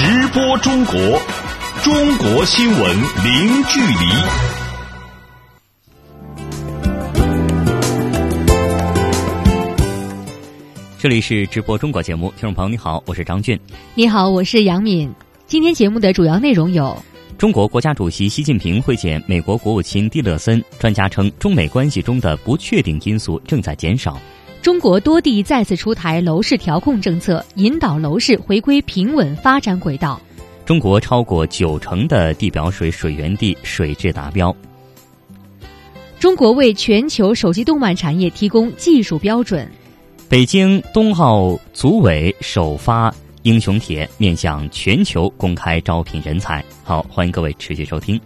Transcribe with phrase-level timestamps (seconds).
[0.00, 0.94] 直播中国，
[1.82, 3.94] 中国新闻零距离。
[11.00, 13.58] 这里是直播中国节目，听众朋友你好，我是张俊。
[13.96, 15.12] 你好，我是杨敏。
[15.48, 16.96] 今天节目的主要内容有：
[17.36, 24.16] 中国国家主席习近平会见美国国务卿蒂勒森，专家称中美关系中的不确定因素正在减少。
[24.60, 30.20] 中国多地再次出台楼市调控政策，引导楼市回归平稳发展轨道。
[30.66, 34.54] 中国超过九成的地表水水源地水质达标。
[36.18, 39.70] 中国为全球手机动漫产业提供技术标准。
[40.28, 46.62] 北京冬奥组委首发英雄帖，面向全球公开招聘人才。
[46.82, 48.20] 好，欢迎各位持续收听。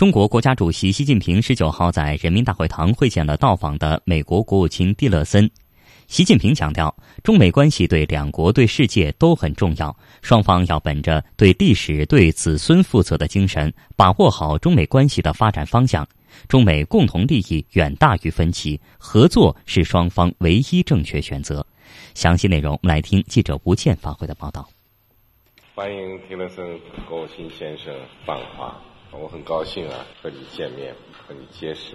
[0.00, 5.50] 中国国家主席习近平十九号在人民大会堂会见了到访的美国国务卿蒂勒森。
[6.06, 16.08] 习近平强调，中美关系对两国、对世界都很重要，双方要本着对历史、对子孙负责的精神，把握好中美关系的发展方向。
[16.48, 21.66] 中美共同利益远大于分歧，合作是双方唯一正确选择。
[22.14, 24.66] 详细内容，我们来听记者吴健发回的报道。
[25.74, 26.64] 欢迎蒂勒森
[27.06, 28.74] 国务卿先生访华。
[29.12, 30.94] 我很高兴啊，和你见面，
[31.26, 31.94] 和你结识。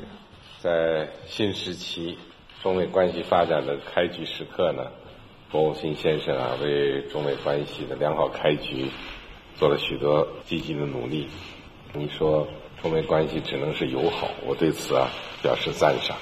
[0.60, 2.18] 在新时期
[2.62, 4.92] 中美关系发展的开局时刻呢，
[5.52, 8.88] 国务卿先生啊，为中美关系的良好开局
[9.58, 11.28] 做了许多积极的努力。
[11.94, 12.48] 你说
[12.82, 15.10] 中美关系只能是友好，我对此啊
[15.42, 16.18] 表示赞赏。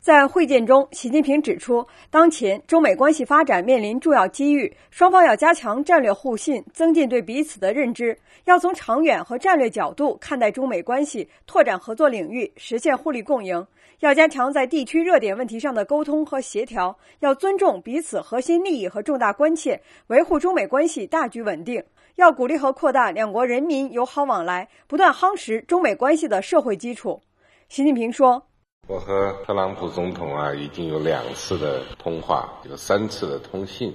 [0.00, 13.66] 在会见中，习近平指出，当前中美关系发展面临重要机遇，双方要加强战略互信，增进对彼此的认知，要从长远和战略角度看待中美关系，拓展合作领域，实现互利共赢。
[13.98, 21.84] 要加强在地区热点问题上的沟通和协调，要尊重彼此核心利益和重大关切，维护中美关系大局稳定。
[22.16, 27.20] 要鼓励和扩大两国人民友好往来，不断夯实中美关系的社会基础。
[27.68, 28.49] 习近平说。
[28.90, 33.94] 我和特朗普总统啊已经有两次的通话，有三次的通信。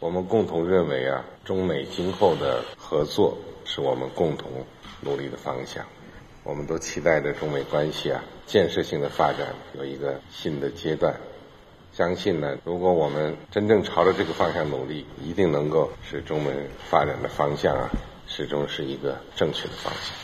[0.00, 4.50] 我们共同认为啊，中美今后的合作是我们共同
[5.00, 5.86] 努力的方向。
[6.42, 11.14] 我们都期待着中美关系啊建设性的发展有一个新的阶段。
[11.92, 16.50] 相信呢，如果我们真正朝着这个方向努力，一定能够使中美
[16.90, 17.88] 发展的方向啊
[18.26, 20.21] 始终是一个正确的方向。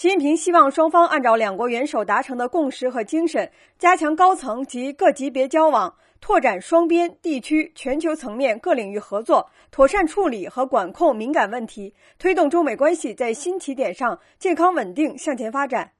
[0.00, 15.92] 习近平希望双方按照两国元首达成的共识和精神，加强高层及各级别交往，拓展双边、地区、全球层面各领域合作，妥善处理和管控敏感问题，推动中美关系在新起点上健康稳定向前发展。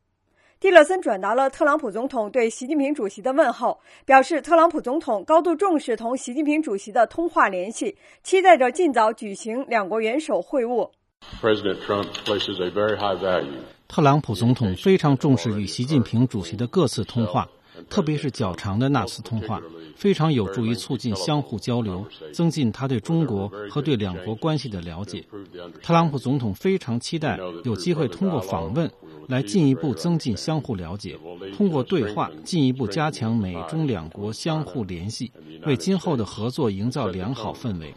[0.58, 10.90] 蒂勒森转达了特朗普总统对习近平主席的问候，表示特朗普总统高度重视同习近平主席的通话联系，期待着尽早举行两国元首会晤。
[11.42, 17.48] President Trump places a very high value 特朗普总统非常重视与习近平主席的各次通话，
[17.88, 19.60] 特别是较长的那次通话，
[19.96, 25.24] 非常有助于促进相互交流，增进他对中国和对两国关系的了解。
[25.82, 28.88] 特朗普总统非常期待有机会通过访问
[29.26, 31.18] 来进一步增进相互了解，
[31.56, 35.32] 通过对话进一步加强美中两国相互联系，
[35.66, 37.92] 为今后的合作营造良好氛围。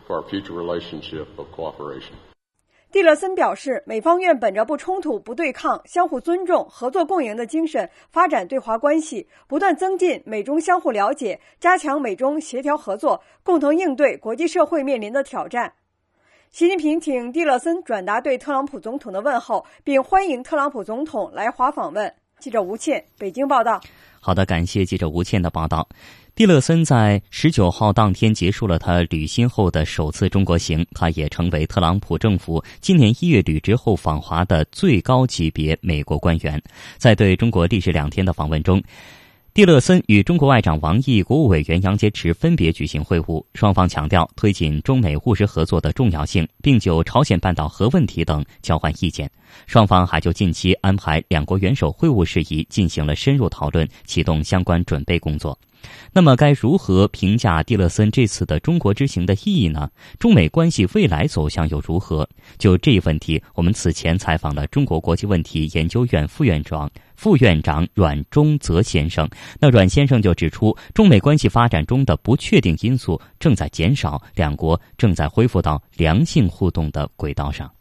[2.94, 15.74] 蒂勒森表示，美方愿本着不冲突、不对抗、相互尊重、合作共赢的精神发展对华关系，不断增进美中相互了解，加强美中协调合作，共同应对国际社会面临的挑战。
[16.52, 22.14] 习近平请蒂勒森转达对特朗普总统的问候，并欢迎特朗普总统来华访问。
[22.44, 23.80] 记者吴倩，北京报道。
[24.20, 25.88] 好的，感谢记者吴倩的报道。
[26.36, 36.62] 蒂勒森在十九号当天结束了他履新后的首次中国行，他也成为特朗普政府今年一月履职后访华的最高级别美国官员。
[36.98, 38.84] 在对中国历时两天的访问中，
[39.54, 49.30] 蒂勒森与中国外长王毅、国务委员杨洁篪分别举行会晤，双方强调推进中美务实合作的重要性，并就朝鲜半岛核问题等交换意见。
[49.68, 55.56] 双方还就近期安排两国元首会晤事宜进行了深入讨论，启动相关准备工作。
[56.14, 59.90] 那么，该如何评价蒂勒森这次的中国之行的意义呢？
[60.20, 62.28] 中美关系未来走向又如何？
[62.58, 69.28] 就这一问题，我们此前采访了中国国际问题研究院副院长、副院长阮中泽先生。
[69.60, 77.72] 那阮先生就指出，中美关系发展中的不确定因素正在减少，两国正在恢复到良性互动的轨道上。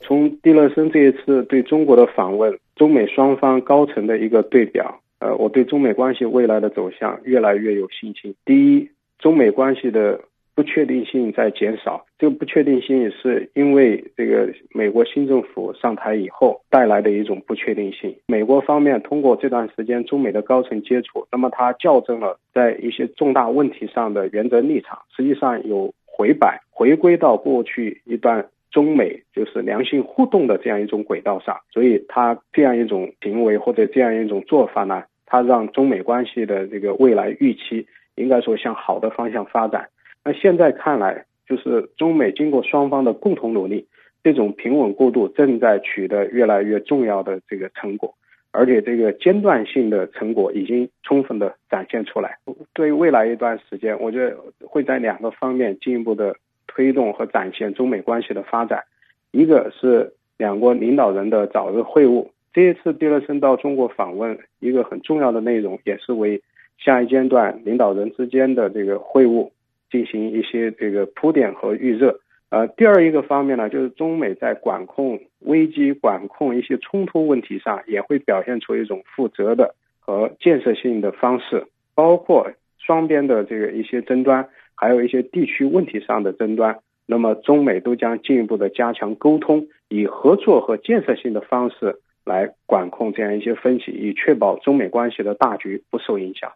[0.00, 8.34] 从蒂勒森这一次对中国的访问，中美双方高层的一个对表，呃，我对中美关系未来的走向越来越有信心。
[8.44, 10.20] 第一，中美关系的
[10.54, 18.14] 不确定性在减少，这个不确定性是因为这个美国新政府上台以后带来的一种不确定性。
[18.26, 28.46] 美国方面通过这段时间中美的高层接触，那么他校正了在一些重大问题上的原则立场，实际上有回摆，回归到过去一段。
[28.76, 37.86] 中美就是良性互动的这样一种轨道上，所以他这样一种行为或者这样一种做法呢，他让中美关系的这个未来预期
[38.16, 39.88] 应该说向好的方向发展。
[40.22, 43.86] 那现在看来，就是中美经过双方的共同努力，
[44.22, 48.14] 这种平稳过渡正在取得越来越重要的这个成果，
[48.50, 52.36] 而且这个阶段性的成果已经充分的展现出来。
[52.74, 54.36] 对于未来一段时间，我觉得
[54.66, 56.36] 会在两个方面进一步的。
[56.76, 58.84] 推动和展现中美关系的发展，
[59.30, 62.28] 一个是两国领导人的早日会晤。
[62.52, 66.42] 这一次蒂勒森到中国访问，一个很重要的内容，也是为
[66.76, 69.50] 下一阶段领导人之间的这个会晤
[69.90, 72.20] 进行一些这个铺垫和预热。
[72.50, 81.64] 呃，第二一个方面呢，就是中美在管控危机、管控一些冲突问题上，也会表现出一种负责的和建设性的方式，
[81.94, 84.46] 包括双边的这个一些争端。
[84.76, 96.52] 还有一些地区问题上的争端，那么中美都将进一步的加强沟通，以合作和建设性的方式来管控这样一些分歧，以确保中美关系的大局不受影响。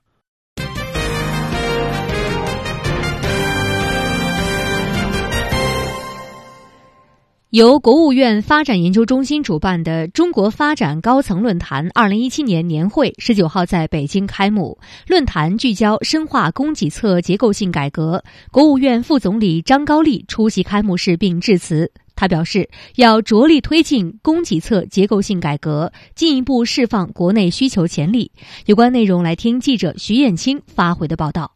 [7.51, 14.79] 由国务院发展研究中心主办的中国发展高层论坛二零一七年年会十九号在北京开幕。
[15.09, 18.23] 论坛聚焦深化供给侧结构性改革。
[18.53, 21.91] 国务院副总理张高丽出席开幕式并致辞。
[22.15, 28.31] 他表示，要着力推进供给侧结构性改革，进一步释放国内需求潜力。
[28.67, 31.51] 有关内容，来听记者徐艳青发回的报道。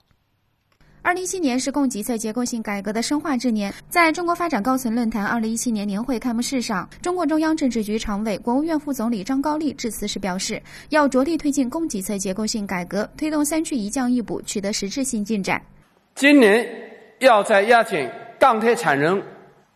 [1.05, 3.71] 二零一七年是供给侧结构性改革的深化之年。
[3.91, 15.61] 在中国发展高层论坛二零一七年年会开幕式上，中共中央政治局常委、国务院副总理张高丽致辞时表示，要着力推进供给侧结构性改革，推动“三去一降一补”取得实质性进展。
[16.15, 16.67] 今年
[17.19, 18.11] 要在压减
[18.41, 19.23] 钢铁产能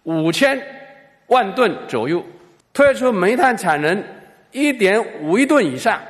[0.04, 0.58] 五千
[1.26, 2.24] 万吨左右，
[2.72, 4.02] 退出煤炭产能
[4.52, 6.00] 一点五亿吨以上，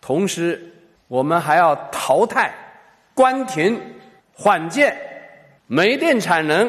[0.00, 0.72] 同时
[1.08, 2.54] 我们还要淘汰、
[3.12, 3.76] 关停。
[4.42, 4.96] 缓建
[5.68, 6.68] 煤电产能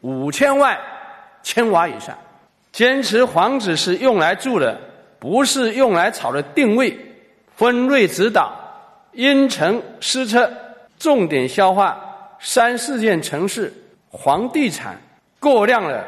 [0.00, 0.76] 五千万
[1.44, 2.18] 千瓦以上，
[2.72, 4.76] 坚持房子是用来住的，
[5.20, 6.98] 不是用来炒的定位，
[7.54, 8.52] 分锐指导，
[9.12, 10.50] 因城施策，
[10.98, 11.96] 重点消化
[12.40, 13.72] 三四线城市
[14.24, 15.00] 房地产
[15.38, 16.04] 过量的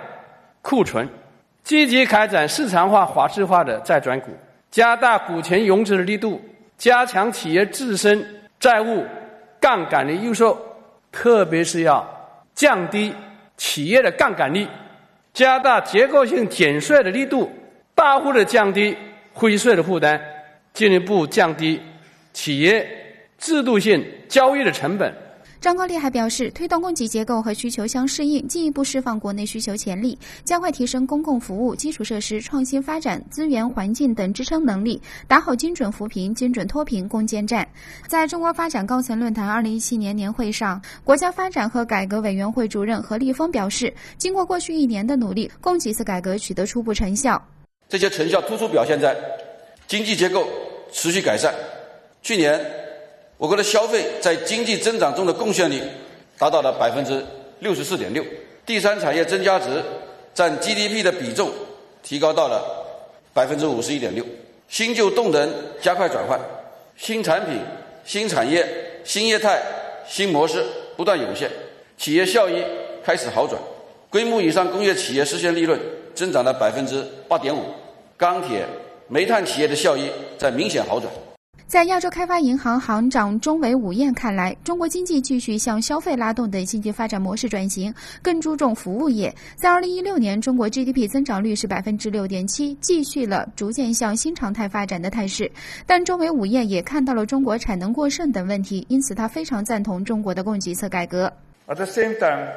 [0.61, 1.09] 库存，
[1.63, 4.33] 积极开展市场化、法治化的再转股，
[4.73, 6.43] 加大股权融资的力度，
[6.77, 9.07] 加强企业自身债务
[9.61, 10.67] 杠杆的优售。
[11.12, 12.07] 特别是要
[12.55, 13.15] 降低
[13.57, 14.67] 企业的杠杆率，
[15.33, 17.51] 加大结构性减税的力度，
[17.95, 18.97] 大幅的降低
[19.33, 20.21] 灰税的负担，
[20.73, 21.81] 进一步降低
[22.33, 22.89] 企业
[23.39, 25.12] 制度性交易的成本。
[25.61, 37.69] 张高丽还表示，推动供给结构和需求相适应，进一步释放国内需求潜力，加快提升公共服务、基础设施、创新发展、资源环境等支撑能力，打好精准扶贫、精准脱贫攻坚战。
[38.08, 47.41] 在中国发展高层论坛二零一七年年会上，国家发展和改革委员会主任何立峰表示，经过过去一年的努力，供给侧改革取得初步成效。
[47.87, 49.15] 这些成效突出表现在
[49.87, 50.49] 经济结构
[50.91, 51.55] 持续改善。
[52.23, 52.58] 去年。
[53.41, 55.81] 我国的消费在经济增长中的贡献率
[56.37, 57.25] 达到了百分之
[57.61, 58.23] 六十四点六，
[58.67, 59.82] 第三产业增加值
[60.35, 61.51] 占 GDP 的比重
[62.03, 62.63] 提高到了
[63.32, 64.23] 百分之五十一点六，
[64.69, 66.39] 新旧动能加快转换，
[66.99, 67.59] 新产品、
[68.05, 68.69] 新产业、
[69.05, 69.63] 新业态、
[70.06, 70.63] 新模式
[70.94, 71.51] 不断涌现，
[71.97, 72.63] 企业效益
[73.03, 73.59] 开始好转，
[74.11, 75.81] 规模以上工业企业实现利润
[76.15, 77.63] 增长了百分之八点五，
[78.19, 78.67] 钢铁、
[79.09, 81.11] 煤炭企业的效益在明显好转。
[81.70, 89.32] 在亚洲开发银行行长中维武彦看来，中国经济继续向消费拉动的经济发展模式转型，更注重服务业。
[89.55, 95.48] 在二零一六年，中国 GDP 增长率是百分之六点七，继续了逐渐向新常态发展的态势。
[95.86, 101.32] 但中维武彦也看到了中国产能过剩等问题，因此他非常赞同中国的供给侧改革。
[101.69, 102.48] At the same time.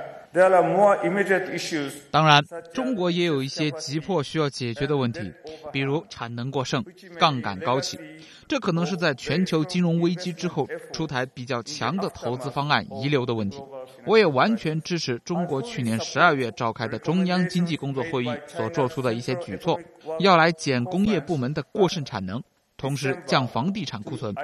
[2.11, 5.31] 当然，中国也有一些急迫需要解决的问题，
[5.71, 6.83] 比如产能过剩、
[7.19, 7.99] 杠杆高企。
[8.47, 13.61] 这可能是在全球金融危机之后出台比较强的投资方案遗留的问题。
[14.05, 19.79] 我也完全支持中国去年十二月召开的中央经济工作会议所做出的一些举措，
[20.19, 22.41] 要来减工业部门的过剩产能，
[22.75, 24.35] 同时降房地产库存，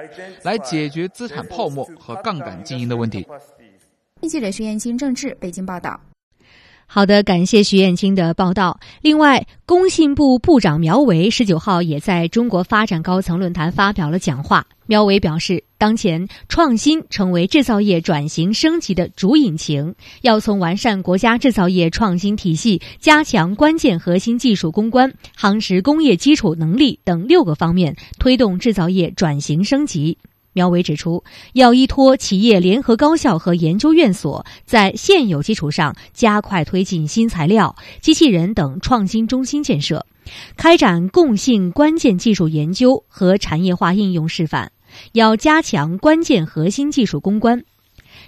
[0.44, 3.26] 来解决资产泡沫和杠杆经营的问题。
[4.28, 6.00] 记者徐艳青郑智北京报道。
[6.92, 8.80] 好的，感谢徐艳青的报道。
[9.00, 14.66] 另外，工信部部长苗圩十九号也在中国发展高层论坛发表了讲话。
[14.86, 30.18] 苗圩表示，当前创新成为制造业转型升级的主引擎，要从完善国家制造业创新体系、加强关键核心技术攻关、夯实工业基础能力等六个方面推动制造业转型升级。
[30.52, 40.04] 苗圩指出，要依托企业联合高校和研究院所，在现有基础上加快推进新材料、机器人等创新中心建设，
[40.56, 44.72] 开展共性关键技术研究和产业化应用示范。
[45.12, 47.62] 要加强关键核心技术攻关。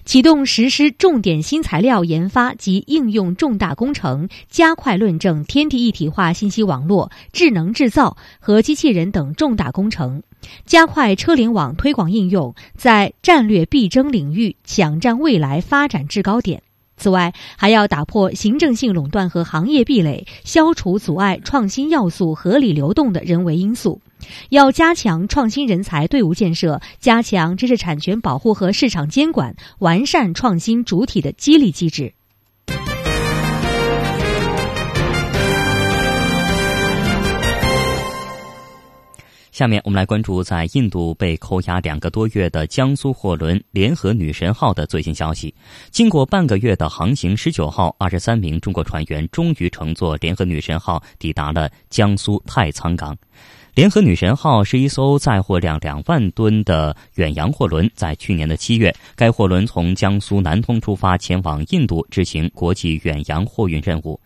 [0.04, 10.22] 启动实施重点新材料研发及应用重大工程，加快论证天地一体化信息网络、智能制造和机器人等重大工程，
[10.66, 16.62] 加快车联网推广应用，在战略必争领域抢占未来发展制高点。
[16.96, 24.00] 此外，还要打破行政性垄断和行业壁垒，消除阻碍创新要素合理流动的人为因素。
[24.50, 32.12] 要加强创新人才队伍建设，加强知识产权保护和市场监管，完善创新主体的激励机制。
[39.52, 45.54] 下面我们来关注在印度被扣押两个多月的江苏货轮“联合女神号”的最新消息。
[45.90, 53.14] 经过半个月的航行，十九号，二十三名中国船员终于乘坐“联合女神号”抵达了江苏太仓港。
[53.74, 64.18] 联合女神号是一艘载货量两万吨的远洋货轮，在去年的七月，该货轮从江苏南通出发，前往印度执行国际远洋货运任务。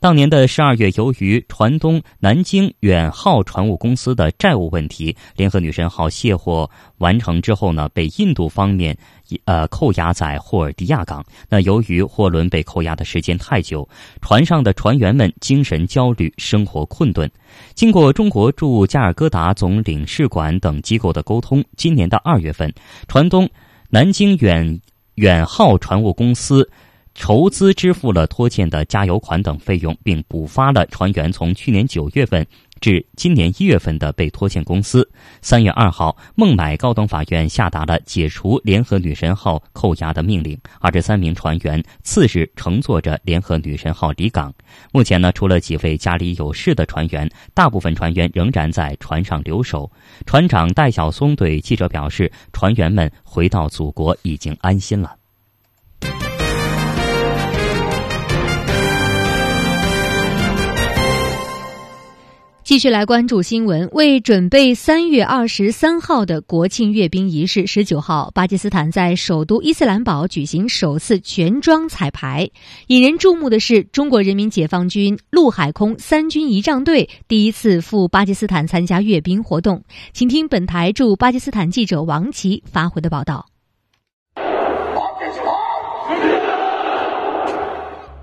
[0.00, 8.96] 当年的十二月，由于船东南京远号船务公司的债务问题，联合女神号卸货完成之后呢，被印度方面
[9.44, 11.24] 呃扣押在霍尔迪亚港。
[11.48, 13.88] 那由于货轮被扣押的时间太久，
[14.20, 17.28] 船上的船员们精神焦虑，生活困顿。
[17.74, 22.72] 经过中国驻加尔各答总领事馆等机构的沟通，今年的二月份，
[23.08, 23.50] 船东
[23.90, 24.80] 南京远
[25.16, 26.70] 远号船务公司。
[27.18, 32.46] 筹资支付了拖欠的加油款等费用，并补发了船员从去年九月份
[32.80, 35.06] 至今年一月份的被拖欠工资。
[35.42, 40.56] 三月二号，孟买高等法院下达了解除联合女神号扣押的命令。
[40.78, 44.54] 二十三名船员次日乘坐着联合女神号离港。
[44.92, 49.90] 目前呢，除了几位家里有事的船员，大部分船员仍然在船上留守。
[50.24, 55.16] 船长戴晓松对记者表示：“船员们回到祖国已经安心了。”
[62.68, 63.88] 继续来关注新闻。
[63.92, 72.46] 为准备三月二十三号的国庆阅兵仪式，十九号，巴基斯坦在首都伊斯兰堡举行首次全装彩排。
[72.88, 79.82] 引人注目的是，中国人民解放军陆海空三军仪仗队第一次赴巴基斯坦参加阅兵活动。
[80.12, 83.46] 请听本台驻巴基斯坦记者王琦发回的报道。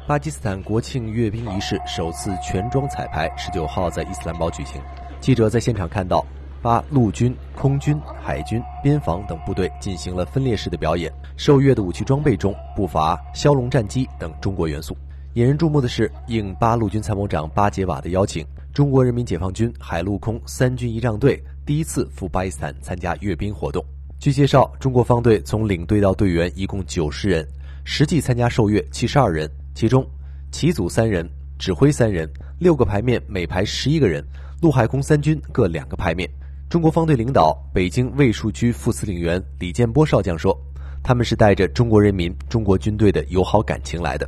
[0.07, 4.79] 巴基斯坦国庆阅兵仪式首次全装彩排，十九号在伊斯兰堡举行。
[5.19, 6.23] 记者在现场看到，
[6.61, 11.11] 巴陆军、空军、海军、边防等部队进行了分列式的表演。
[11.37, 14.95] 受阅的武器装备中不乏枭龙战机等中国元素。
[15.33, 23.83] 引人注目的是，应巴陆军参谋长巴杰瓦的邀请，中国人民解放军海陆空三军仪仗队第一次赴巴基斯坦参加阅兵活动。
[24.19, 27.43] 据介绍，中国方队从领队到队员一共九十人，
[27.83, 29.49] 实际参加受阅七十二人。
[29.75, 30.07] 其中，
[30.51, 31.29] 旗组三人，
[31.59, 34.25] 指挥三人，六个排面每排十一个人，
[34.61, 36.29] 陆海空三军各两个排面。
[36.69, 40.57] 中国方队领导北京卫戍区副司令员李建波少将说
[41.03, 44.25] ：“他们是带着中国人民、中国军队的友好感情来的。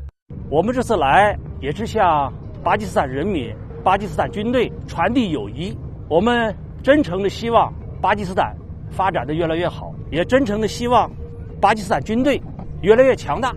[0.50, 3.50] 我们这次来也是向巴基斯坦人民、
[3.86, 5.74] 巴基斯坦军队传递友谊。
[6.10, 8.54] 我们真诚的希望巴基斯坦
[8.92, 11.10] 发展的越来越好，也真诚的希望
[11.62, 12.42] 巴基斯坦军队
[12.82, 13.56] 越来越强大。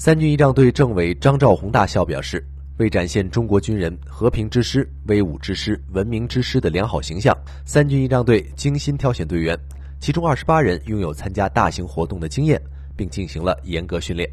[0.00, 9.58] 三军仪仗队政委张兆宏大校表示，为展现中国军人和平之师、威武之师、文明之师的良好形象，三军仪仗队精心挑选队员，
[9.98, 12.62] 其中二十八人拥有参加大型活动的经验，
[12.96, 14.30] 并进行了严格训练。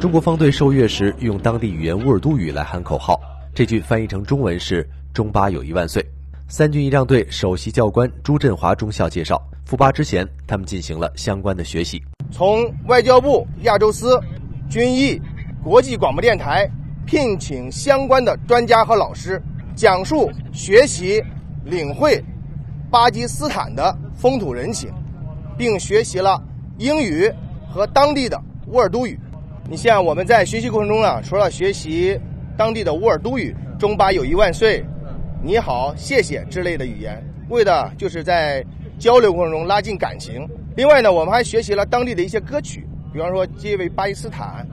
[0.00, 3.20] 中国方队受阅时用当地语言乌尔都语来喊口号，
[3.54, 6.02] 这句翻译成中文是“中巴友谊万岁”。
[6.48, 12.02] 三军仪仗队首席教官朱振华中校介绍，赴巴之前，他们进行了相关的学习。
[12.30, 14.20] 从外交部、亚洲司、
[14.68, 15.20] 军艺、
[15.64, 16.68] 国际广播电台
[17.06, 19.42] 聘请相关的专家和老师，
[19.74, 21.22] 讲述、学习、
[21.64, 22.22] 领会
[22.90, 24.90] 巴基斯坦的风土人情，
[25.56, 26.42] 并学习了
[26.76, 27.32] 英语
[27.68, 29.18] 和当地的乌尔都语。
[29.70, 32.18] 你像我们在学习过程中啊，除了学习
[32.56, 34.84] 当地的乌尔都语“中巴友谊万岁
[35.42, 38.64] ”“你好”“谢谢”之类的语言，为的就是在
[38.98, 40.48] 交流过程中拉近感情。
[40.78, 44.64] 另外呢，我们还学习了当地的一些歌曲，比方说《皆为巴基斯坦》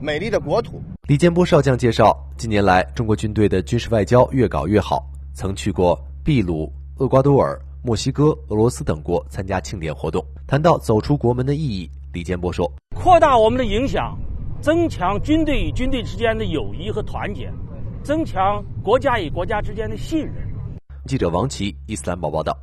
[0.04, 0.76] 《美丽的国土》。
[1.08, 10.22] 李建波少将介绍，近年来中国军队的军事外交越搞越好，曾去过秘鲁、厄瓜多尔、墨西哥、俄罗斯等国参加庆典活动。
[10.46, 14.14] 谈到走出国门的意义，李建波说：“扩大我们的影响，
[14.60, 17.50] 增强军队与军队之间的友谊和团结，
[18.02, 20.34] 增强国家与国家之间的信任。”
[21.08, 22.54] 记者王琦，伊斯兰堡报道。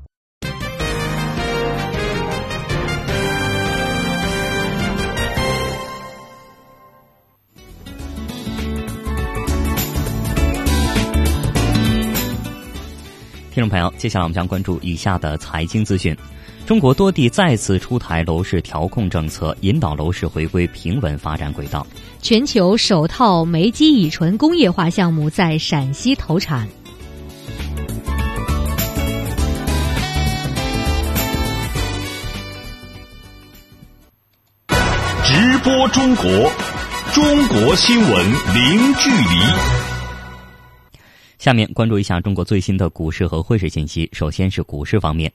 [13.53, 16.17] 听众朋友，接下来我们将关注以下的财经资讯：
[16.65, 21.85] 中国多地再次出台楼市调控政策，引导楼市回归平稳发展轨道。
[22.19, 26.67] 全球首套煤基乙醇工业化项目在陕西投产。
[35.23, 36.51] 直播中国，
[37.13, 39.82] 中国新闻零距离。
[41.43, 44.09] 下面关注一下中国最新的股市和汇市信息。
[44.13, 45.29] 首先是股市方面，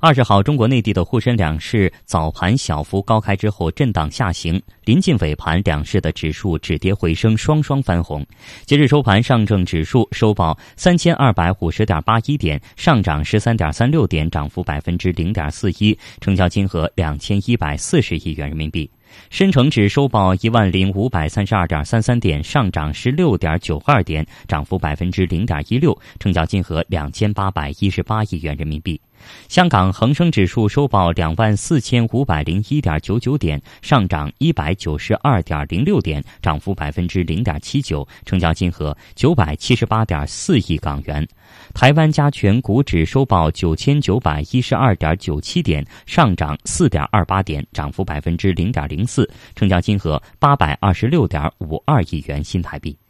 [0.00, 8.26] 二十号，中国内地的沪深两市早盘小幅高开之后震荡下行，临近尾盘，两市的指数止跌回升，双双翻红。
[8.64, 18.90] 截至收盘，上证指数收报三千二百五十点八一点，上涨十三点三六点，涨幅百分之零点四一，成交金额两千一百四十亿元人民币。
[19.30, 29.00] 深成指收报一万零五百三十二点三三点，上涨十六点九二点，涨幅百分之零点一六，成交金额两千八百一十八亿元人民币。
[29.48, 41.26] 香港恒生指数收报两万四千五百零一点九九点，上涨一百九十二点零六点，涨幅百分之零点七九，成交金额九百七十八点四亿港元。
[41.72, 53.03] 台湾加权股指收报九千九百一十二点九七点，上涨四点二八点，涨幅百分之零点零四，成交金额八百二十六点五二亿元新台币。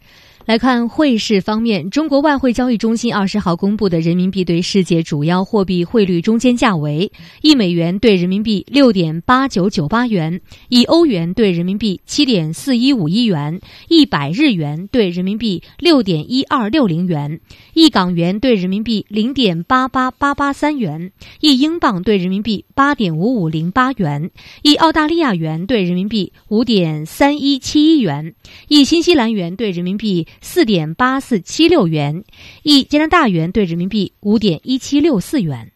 [0.46, 17.40] 来看汇市方面，中国外汇交易中心二十号公布的人民币对世界主要货币汇率中间价为：一美元兑人民币六点八九九八元，一欧元兑人民币七点四一五一元，一百日元兑人民币六点一二六零元，
[17.72, 24.30] 一港元兑人民币零点八八八八三元，一英镑兑人民币八点五五零八元，
[24.60, 28.34] 一澳大利亚元兑人民币五点三一七一元，
[28.68, 30.28] 一新西兰元兑人民币。
[30.40, 32.24] 四点八四七六元，
[32.62, 35.70] 一加拿大元兑人民币五点一七六四元。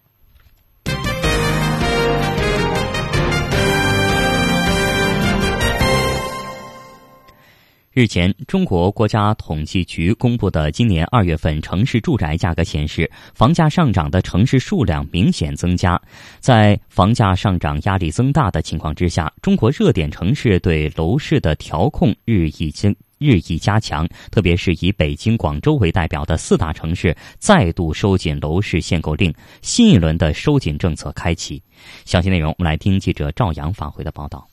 [7.90, 16.00] 日前，中国国家统计局公布的今年二月份城市住宅价格显示，房价上涨的城市数量明显增加。
[16.38, 22.94] 在房价上涨压力增大的情况之下，中国热点城市对楼市的调控日益增。
[23.18, 31.62] 日益加强，特别是以北京、广州为代表的四大城市再度收紧楼市限购令，新一轮的收紧政策开启。
[32.04, 34.46] 详细内容，我们来听记者赵阳发回的报道。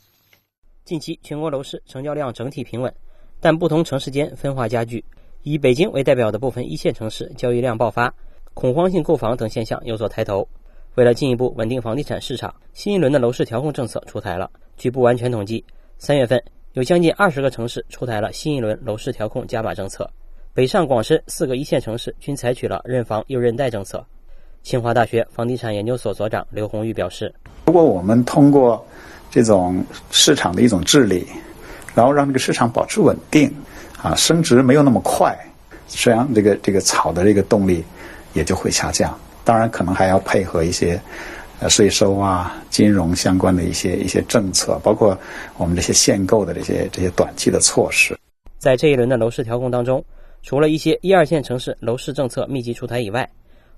[0.83, 2.93] 近期全国楼市成交量整体平稳，
[3.39, 5.03] 但不同城市间分化加剧。
[5.41, 8.13] 以北京为代表的部分一线城市交易量爆发，
[8.53, 10.47] 恐慌性购房等现象有所抬头。
[10.95, 14.49] 为了进一步稳定房地产市场，新一轮的楼市调控政策出台了。
[14.77, 15.63] 据不完全统计，
[15.97, 16.41] 三月份。
[16.75, 20.11] 有将近二十个城市出台了新一轮楼市调控加码政策，
[20.53, 24.05] 北上广深四个一线城市均采取了认房又认贷政策。
[24.61, 27.33] 清华大学房地产研究所所长刘红玉表示
[27.67, 28.85] ：“如果我们通过
[29.31, 31.25] 这种市场的一种治理，
[31.93, 33.49] 然后让这个市场保持稳定，
[34.01, 35.33] 啊，升值没有那么快，
[35.87, 37.85] 实际上这个这个炒的这个动力
[38.33, 39.17] 也就会下降。
[39.45, 40.99] 当然可能还要配合一些。
[41.61, 45.17] 呃，税收啊，金融相关的一些一些政策，包括
[45.57, 48.17] 我们这些限购的这些这些短期的措施，
[48.57, 50.03] 在这一轮的楼市调控当中，
[50.43, 53.29] 除了一些一二线城市楼市政策密集出台以外，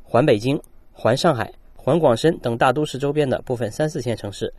[0.02, 0.60] 环北京、
[0.92, 4.52] 环上海、环广深等大都市周边的部分三四线城市，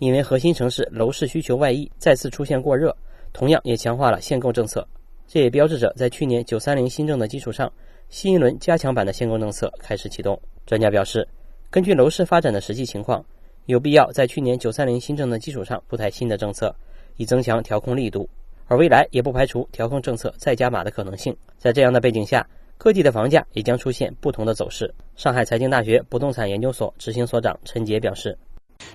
[0.00, 2.94] 因为核心城市楼市需求外溢，再次出现过热，
[3.32, 4.84] 同样也强化了限购政策。
[5.28, 7.72] 这也标志着在去年九三零新政的基础上，
[8.08, 10.36] 新一轮加强版的限购政策开始启动。
[10.66, 11.26] 专家表示。
[11.74, 13.24] 根据楼市发展的实际情况，
[13.66, 16.72] 有必要在去年九三零新政的基础上出台新的政策，
[17.16, 18.30] 以增强调控力度。
[18.68, 21.36] 而未来也不排除调控政策再加码的可能性。
[21.58, 24.94] 在这样的背景下，各地的房价也将出现不同的走势。
[25.16, 28.38] 上海财经大学不动产研究所执行所长陈杰表示。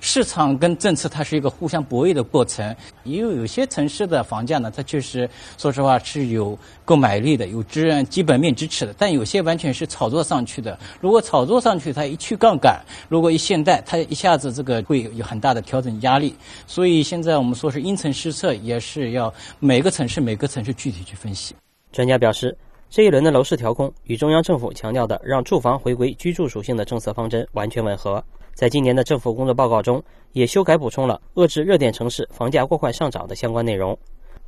[0.01, 10.77] 市场跟政策它是一个互相博弈的过程，因为有些城市的房价呢，它确实说实话是有购买力的，有支基本面支持的，但有些完全是炒作上去的。
[11.01, 16.35] 如果炒作上去，它一去杠杆，如果一限贷，它一下子这个会有很大的调整压力。
[16.67, 21.55] 所以现在我们说是因城施策，也是要每个城市每个城市具体去分析。
[21.91, 22.55] 专家表示，
[22.89, 28.23] 这一轮的楼市调控与中央政府强调的让住房回归居住属性的政策方针完全吻合。
[28.59, 33.97] 在今年的政府工作报告中，也修改补充了遏制热点城市房价过快上涨的相关内容。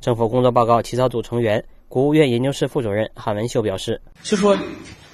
[0.02, 4.58] 政府工作报告起草组成员、国务院研究室副主任韩文秀表示：“就说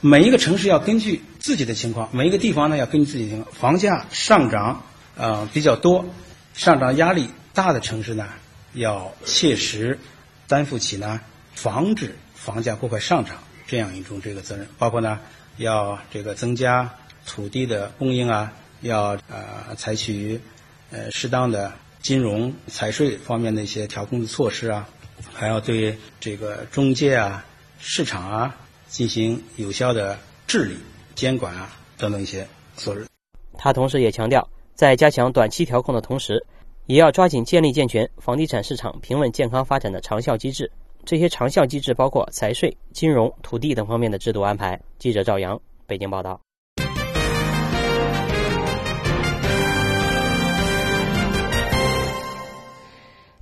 [0.00, 4.82] 每一个城市要根据自己的情况，每一个地方呢要根据自己的情况，房价上涨
[5.16, 6.04] 呃比较多、
[6.52, 8.26] 上涨压力大的城市呢，
[8.72, 10.00] 要切实
[10.48, 11.20] 担负起呢
[11.54, 13.36] 防止房价过快上涨
[13.68, 15.20] 这样一种这个责任，包括呢
[15.56, 20.40] 要这个增加土地的供应啊。”要呃采取
[20.90, 24.88] 呃适当的金融财税方面的一些调控的措施啊，
[25.32, 27.44] 还要对这个中介啊、
[27.78, 28.56] 市场啊
[28.88, 30.76] 进行有效的治理、
[31.14, 33.06] 监管啊等等一些措施。
[33.58, 36.46] 他同时也强调，在加强短期调控的同时，
[36.86, 40.70] 也要抓紧建立健全房地产市场平稳健康发展的长效机制。
[41.04, 44.80] 这些长效机制包括财税、金融、土地等方面的制度安排。
[44.98, 46.40] 记者赵阳，北京报道。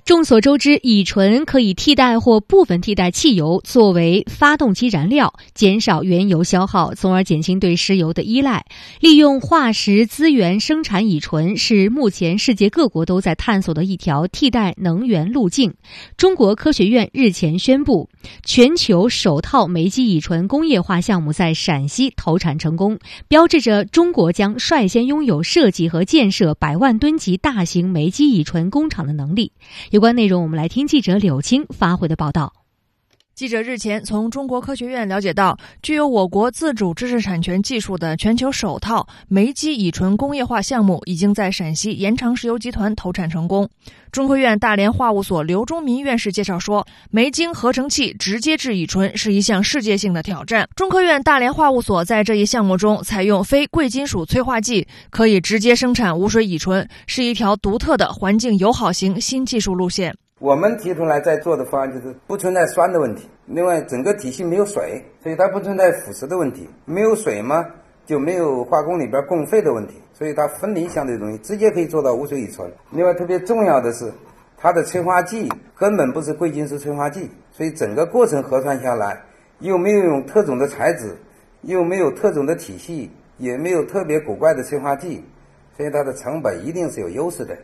[0.07, 8.65] 众所周知，乙醇可以替代或部分替代汽油作为发动机燃料，减少原油消耗，从而减轻对石油的依赖。
[9.01, 15.73] 利用化石资源生产乙醇是目前世界各国都在探索的一条替代能源路径。
[16.15, 18.09] 中国科学院日前宣布，
[18.45, 29.51] 全球首套煤基乙醇工业化项目在陕西投产成功，标志着中国将率先拥有设计和建设百万吨级大型煤基乙醇工厂的能力。
[29.97, 32.56] 有关内容，我们来听记者柳青发回的报道。
[33.37, 43.69] 记者日前从中国科学院了解到，具有我国自主知识产权技术的全球首套煤基乙醇工业化项目已经在陕西延长石油集团投产成功。
[44.11, 50.67] 中科院大连化物所刘忠民院士介绍说，煤精合成器直接制乙醇是一项世界性的挑战。
[50.75, 60.15] 中科院大连化物所在这一项目中采用非贵金属催化剂，可以直接生产无水乙醇，是一条独特的环境友好型新技术路线。
[60.39, 66.69] 我们提出来在做的方案就是不存在酸的问题，另外整个体系没有水，所以它不存在腐蚀的问题。
[66.85, 67.65] 没有水嘛，
[68.05, 72.71] 就没有化工里边供废的问题，所以它分离相对容易，直接可以做到无水乙醇。
[72.91, 74.13] 另外特别重要的是，
[74.57, 79.23] 它的催化剂根本不是贵金属催化剂，所以整个过程核算下来，
[79.57, 81.17] 又没有用特种的材质，
[81.63, 85.25] 又没有特种的体系，也没有特别古怪的催化剂，
[85.75, 87.57] 所以它的成本一定是有优势的。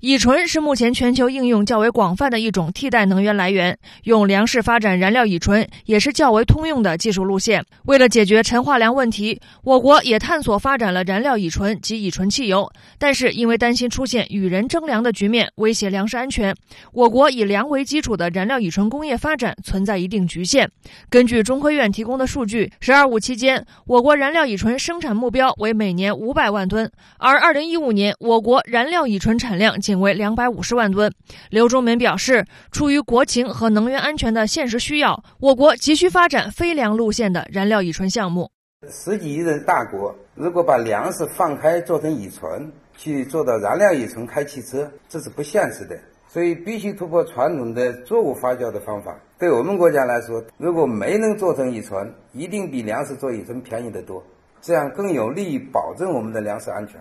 [0.00, 7.64] 乙醇是目前全球应用较为广泛的一种替代能源来源，用粮食发展燃料乙醇也是较为通用的技术路线。
[7.86, 16.54] 为了解决陈化粮问题，我国也探索发展了燃料乙醇及乙醇汽油，但是因为担心出现与人争粮的局面，威胁粮食安全，
[16.92, 20.70] 我国以粮为基础的燃料乙醇工业发展存在一定局限。
[21.08, 29.80] 根据中科院提供的数据，“十二五”期间，我国燃料乙醇生产目标为每年五百万吨，而二零一五年我国燃料乙醇产量。
[29.86, 31.12] 仅为两百五十万吨。
[31.48, 38.50] 刘忠民表示，出于国情和能源安全的现实需要，我国急需发展非粮路线的燃料乙醇项目。
[38.90, 45.96] 十几亿人大国，如果把粮食放开做成乙醇，去做到燃料乙醇开汽车，这是不现实的。
[46.26, 49.16] 所以必须突破传统的作物发酵的方法。
[49.38, 54.20] 对我们国家来说，如果没能做成乙醇，一定比粮食做乙醇便宜得多，
[54.60, 57.00] 这样更有利于保证我们的粮食安全。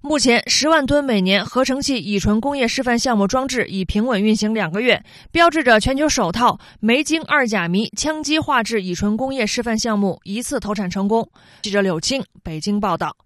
[0.00, 11.28] 目前，十万吨每年合成器乙醇工业示范项目装置已平稳运行两个月，标志着全球首套煤精二甲醚羟基化制乙醇工业示范项目一次投产成功。
[11.62, 13.16] 记者柳青北京报道。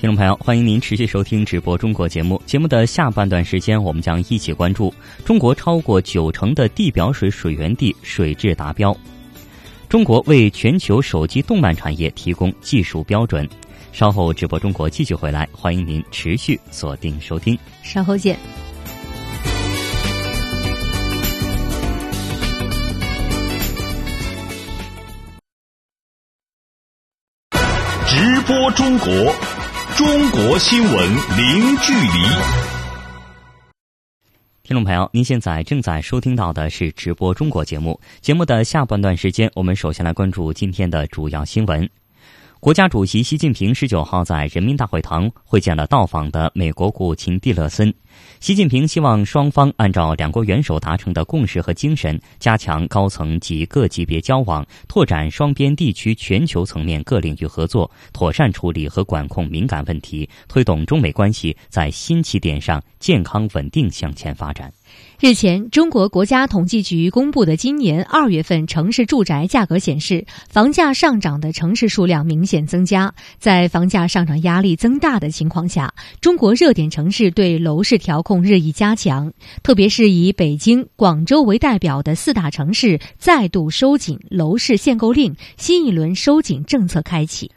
[0.00, 2.40] 听众朋友，欢迎您持续收听直播中国节目。
[2.46, 4.90] 节目的下半段时间，我们将一起关注
[5.26, 8.96] 中国超过九成的地表水水源地水质达标。
[9.90, 13.46] 中国为全球手机动漫产业提供技术标准。
[13.92, 17.58] 稍后直播中国继续回来，欢迎您持续锁定收听。
[17.82, 18.38] 稍后见。
[28.06, 29.59] 直播中国。
[29.96, 32.18] 中国新闻零距离，
[34.62, 38.00] 听众朋友，您现在正在收听到的是直播中国节目。
[38.20, 41.88] 节目的下半段时间，我们首先来关注今天的主要新闻。
[42.60, 47.92] 国家主席习近平十九号在人民大会堂会见了到访的美国国务卿蒂勒森。
[48.38, 64.70] 习近平希望双方按照两国元首达成的共识和精神，加强高层及各级别交往，拓展双边、地区、全球层面各领域合作，妥善处理和管控敏感问题，推动中美关系在新起点上健康稳定向前发展。
[65.20, 73.14] 日前，中国国家统计局公布的今年二月份城市住宅价格显示，房价上涨的城市数量明显增加。
[73.38, 79.30] 在房价上涨压力增大的情况下，中国热点城市对楼市调控日益加强，
[79.62, 87.50] 特别是以北京、广州为代表的四大城市再度收紧楼市限购令，新一轮收紧政策开启。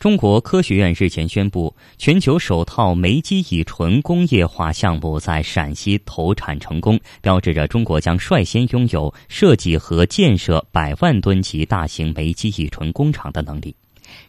[0.00, 13.76] 中国科学院日前宣布，全球首套煤基乙醇工业化项目在陕西投产成功，标志着中国将率先拥有设计和建设百万吨级大型煤基乙醇工厂的能力。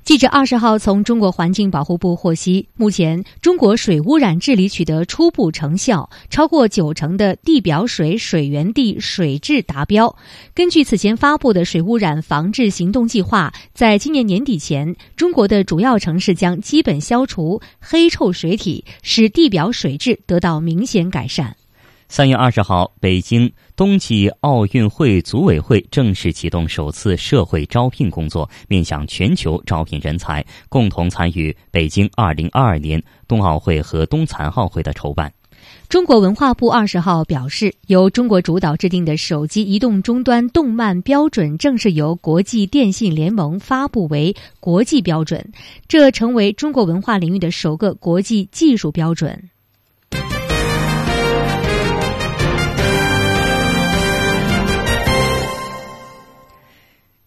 [0.03, 10.13] 记者二十号从中国环境保护部获悉，目前中国水污染治理取得初步成效，超过九成的地表水水源地水质达标。
[10.55, 21.55] 根据此前发布的水污染防治行动计划，在今年年底前，中国的主要城市将基本消除黑臭水体，使地表水质得到明显改善。
[22.11, 35.31] 三月二十号，北京冬季奥运会组委会正式启动首次社会招聘工作，面向全球招聘人才，共同参与北京二零二二年冬奥会和冬残奥会的筹办。
[35.87, 45.49] 中国文化部二十号表示，由中国主导制定的手机移动终端动漫标准正式由国际电信联盟发布为国际标准，
[45.87, 49.49] 这成为中国文化领域的首个国际技术标准。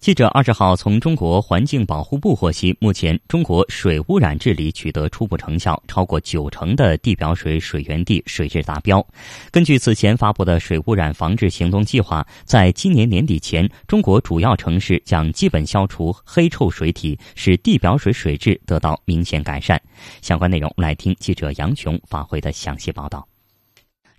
[0.04, 9.02] 记者二十号从中国环境保护部获悉，目前中国水污染治理取得初步成效，超过九成的地表水水源地水质达标。
[9.50, 19.80] 根据此前发布的水污染防治行动计划，在今年年底前，中国主要城市将基本消除黑臭水体，使地表水水质得到明显改善。
[20.20, 23.26] 相关内容，来听记者杨琼发回的详细报道。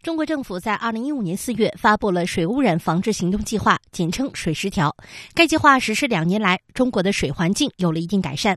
[0.05, 4.95] 中国政府在二零一五年四月发布了水污染防治行动计划，简称“水十条”。
[5.33, 8.55] 该计划实施两年来，中国的水环境有了一定改善。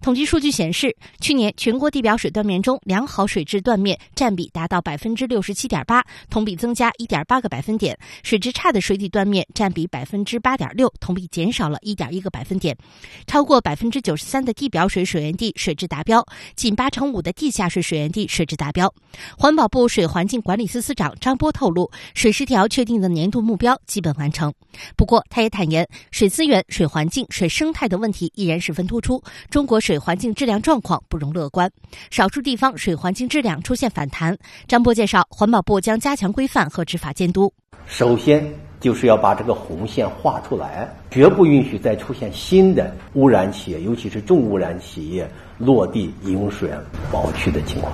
[0.00, 12.76] 统计数据显示，去年全国地表水断面中，良好水质断面占比达到百分之六十七点八，同比增加一点八个百分点；水质差的水体断面占比百分之八点六，同比减少了一点一个百分点。
[13.24, 18.92] 超过百分之九十三的地表水水源地水质达标，近八成五的地下水水源地水质达标。
[19.38, 20.87] 环保部水环境管理司。
[20.88, 24.50] 司长张波透露，水十条确定的年度目标基本完成。
[24.96, 31.70] 不过，他也坦言，水资源、水环境、水生态的问题依然十分突出，中国水环境质量状况不容乐观。
[32.10, 34.34] 少数地方水环境质量出现反弹。
[34.66, 37.52] 张波介绍，环保部将加强规范和执法监督。
[37.86, 47.92] 首先，就是要把这个红线画出来，绝不允许再出现新的污染企业，尤其是重污染企业落地饮用水源保区的情况。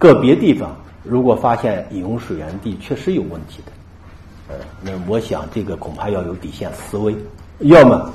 [0.00, 0.76] 个别地方。
[1.04, 3.72] 如果发现饮用水源地确实有问题的，
[4.48, 7.14] 呃，那我想这个恐怕要有底线思维，
[7.60, 8.10] 要么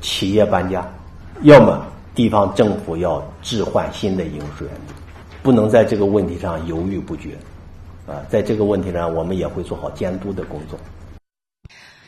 [0.00, 0.86] 企业搬家，
[1.42, 4.94] 要么地方政府要置换新的饮用水源地，
[5.42, 7.36] 不能在这个问题上犹豫不决，
[8.06, 10.78] 啊，在这个问题上我们也会做好监督的工作。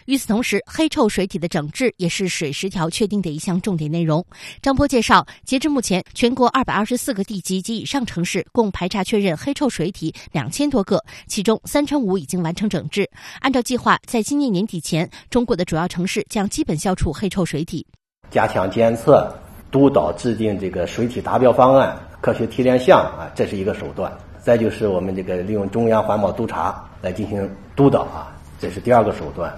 [0.07, 4.25] 与此同时，黑臭水体的整治也是水十条确定的一项重点内容。
[4.63, 13.09] 张波介绍，截至目前，全国二百二十四个地级及以上城市共排查确认黑臭水体两千多个，其中三成五已经完成整治。
[13.41, 17.85] 按照计划，在今年年底前，中国的主要城市将基本消除黑臭水体。
[18.31, 19.37] 加强监测，
[19.73, 24.13] 督导制定这个水体达标方案、科学提炼项啊，这是一个手段。
[24.41, 29.53] 再就是我们这个利用中央环保督察来进行督导啊，这是第二个手段。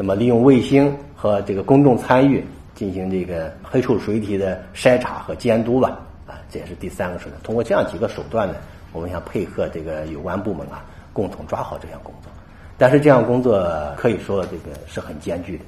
[0.00, 7.42] 那么利用卫星和这个公众参与进行这个黑臭水体的筛查和监督吧，啊，这也是第三个手段。
[7.42, 8.54] 通过这样几个手段呢，
[8.92, 12.30] 我们想配合这个有关部门啊，共同抓好这项工作。
[12.76, 15.64] 但是这项工作可以说这个是很艰巨的。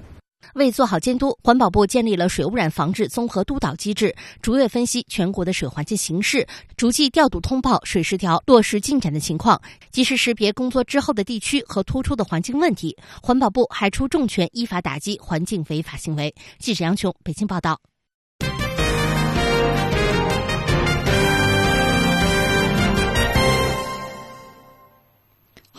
[0.54, 12.96] 为做好监督，环保部建立了水污染防治综合督导机制，逐月分析全国的水环境形势，逐季调度通报水十条落实进展的情况，及时识别工作滞后的地区和突出的环境问题。
[13.22, 16.34] 环保部还出重拳，依法打击环境违法行为。
[16.58, 17.80] 记者杨琼，北京报道。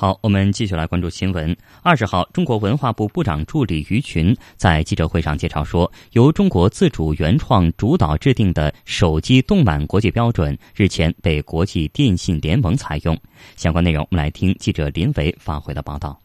[0.02, 1.56] 好，我们继续来关注新闻。
[1.84, 13.16] 二十号，中国文化部部长助理于群在记者会上介绍说，由中国自主原创主导制定的手机动漫国际标准日前被国际电信联盟采用。
[13.56, 16.20] 相关内容，我们来听记者林维发回的报道。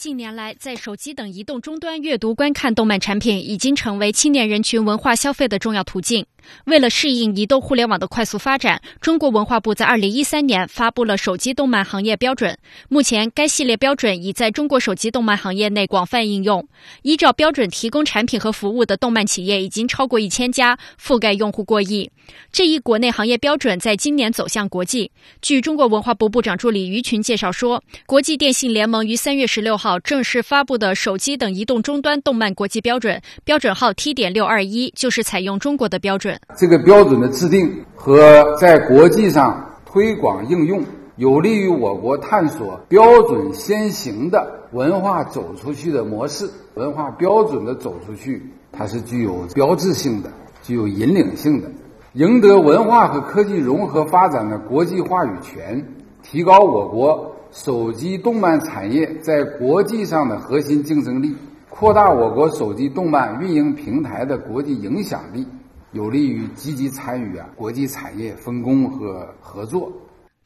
[0.00, 6.24] 近年来，在手机等移动终端阅读、观看动漫产品，已经成为青年人群文化消费的重要途径。
[6.64, 12.56] 为了适应移动互联网的快速发展，中国文化部在二零一三年发布了手机动漫行业标准。
[12.88, 16.66] 目前，该系列标准已在中国手机动漫行业内广泛应用。
[17.02, 22.10] 依照标准提供产品和服务的动漫企业已经超过一千家，覆盖用户过亿。
[22.50, 25.12] 这一国内行业标准在今年走向国际。
[25.42, 36.38] 据中国文化部部长助理于群介绍说，国际电信联盟于三月十六号正式发布的手机等移动终端动漫国际标准，标准号 T 点六二一，就是采用中国的标准。
[36.56, 40.84] 这个标准的制定和在国际上推广应用，
[41.16, 46.48] 有利于我国探索标准先行的文化走出去的模式。
[46.74, 50.30] 文化标准的走出去，它是具有标志性的、
[50.62, 51.68] 具有引领性的，
[52.12, 55.84] 赢得文化和科技融合发展的国际话语权，
[56.22, 61.34] 提高我国手机动漫产业在国际上的核心竞争力，
[61.68, 65.46] 扩大我国手机动漫运营平台的国际影响力。
[65.92, 69.90] 有利于积极参与啊国际产业分工和合作。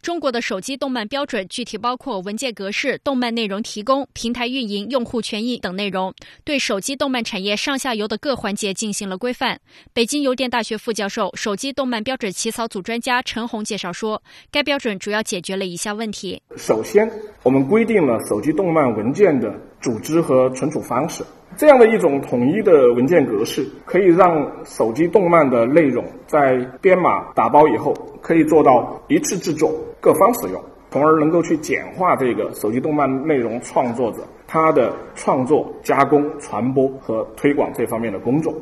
[0.05, 6.13] 中国的手机动漫标准具体包括文件格式、动漫内容提供、平台运营、用户权益等内容，
[6.45, 9.59] 对手机动漫产业上下游的各环节进行了规范。
[9.95, 17.11] 北京邮电大学副教授、手机动漫标准起草组专家陈红介绍说，该标准主要解决了以下问题：首先，
[17.43, 21.25] 我们规定了手机动漫文件的组织和存储方式。
[21.57, 38.55] 这样的一种统一的文件格式，可以让手机动漫的内容在编码打包以后，可以做到一次制作、各方使用，从而能够去简化这个手机动漫内容创作者他的创作、加工、传播和推广这方面的工作。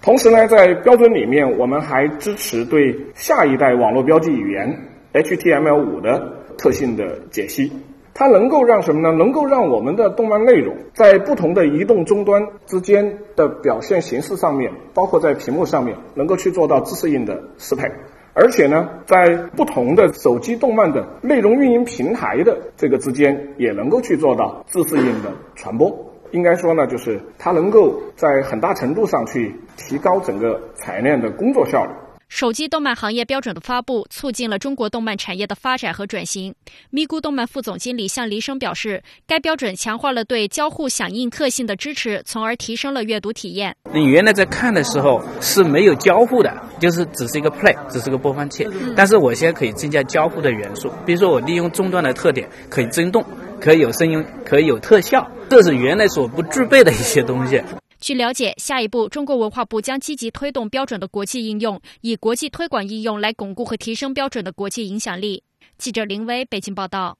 [0.00, 7.72] 同时呢，在标准里面，我们还支持对下一代网络标记语言 HTML5 的特性的解析。
[8.18, 9.16] 它能够让什么呢？
[9.16, 17.88] 能够让我们的动漫内容在不同的移动终端之间的表现形式上面，包括在屏幕上面，能够去做到自适应的适配，
[18.34, 26.12] 而且呢，在不同的手机动漫的内容运营平台的这个之间，也能够去做到自适应的传播。
[26.32, 31.92] 应该说呢，就是它能够在很大程度上去提高整个产业链的工作效率。
[32.28, 36.54] 手机动漫行业标准的发布，促进了中国动漫产业的发展和转型。
[36.90, 43.74] 咪咕动漫副总经理向黎生表示，该标准强化了对交互响应特性的支持，从而提升了阅读体验。
[43.92, 48.68] 你原来在看的时候是没有交互的，就是只是一个 play，只是个播放器。
[48.94, 53.24] 但是我现在可以增加交互的元素，比如说我利用终端的特点，可以震动，
[53.58, 57.60] 可以有声音，可以有特效，这是原来所不具备的一些东西。
[58.00, 65.42] 据了解，下一步中国文化部将积极推动标准的国际应用，以国际推广应用来巩固和提升标准的国际影响力。
[65.76, 67.18] 记者林威北京报道。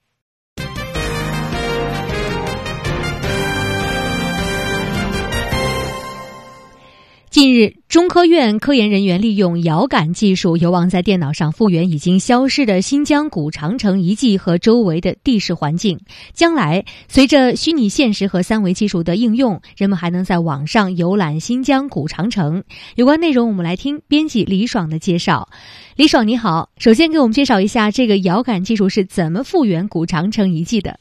[7.38, 16.00] 近日，中科院科研人员利用遥感技术，有望在电脑上复原已经消失的新疆古长城遗迹和周围的地势环境。
[16.32, 22.64] 将来，随着虚拟现实和三维技术的应用，人们还能在网上游览新疆古长城。
[22.96, 25.48] 有关内容，我们来听编辑李爽的介绍。
[25.94, 30.98] 李爽，你好，首先给我们介绍一下这个遥感技术是怎么复原古长城遗迹的。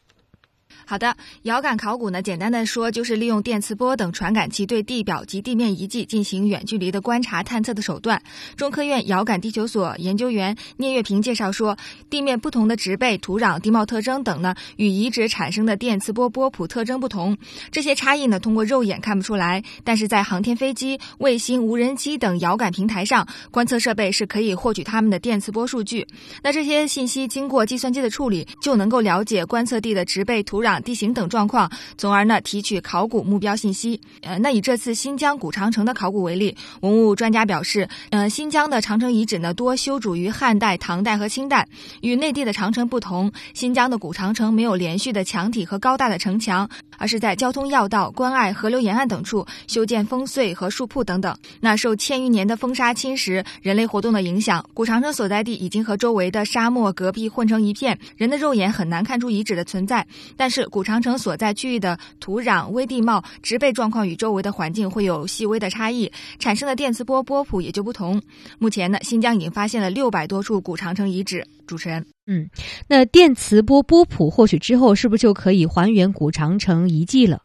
[0.90, 8.22] 好的，遥感考古呢，简单的说就是利用电磁波等传感器对地表及地面遗迹进行远距离的观察探测的手段。
[8.56, 11.78] 中科院遥感地球所研究员聂月平介绍说，
[12.10, 17.38] 地面不同的植被、土壤、地貌特征等呢，与遗址产生的电磁波波谱特征不同。
[17.70, 26.08] 这些差异呢，通过肉眼看不出来，但是在航天飞机、卫星、无人机等遥感平台上，观测设备是可以获取它们的电磁波数据。
[26.42, 30.77] 那这些信息经过计算机的处理，就能够了解观测地的植被、土壤。
[30.82, 34.00] 地形等状况，从而呢提取考古目标信息。
[34.22, 41.68] 呃，那以这次新疆古长城的考古为例，文物专家表示，呃，新疆的长城遗址呢多修筑于汉代、唐代和清代，
[42.02, 51.38] 与内地的长城不同，新疆的古长城没有连续的墙体和高大的城墙，而是在交通要道、关隘、河流沿岸等处修建烽燧和树铺等等。
[51.60, 60.06] 那受千余年的风沙侵蚀、人类活动的影响，古长城所在地已经和周围的沙漠、戈壁混成一片，人的肉眼很难看出遗址的存在。
[60.36, 68.22] 但是古长城所在区域的土壤、微地貌、植被状况与周围的环境会有细微的差异，产生的电磁波波谱也就不同。
[68.60, 71.46] 目前呢，新疆已经发现了六百多处古长城遗址。
[71.68, 72.50] 主持人，嗯，
[72.88, 77.44] 那电磁波波谱获取之后，是不是就可以还原古长城遗迹了？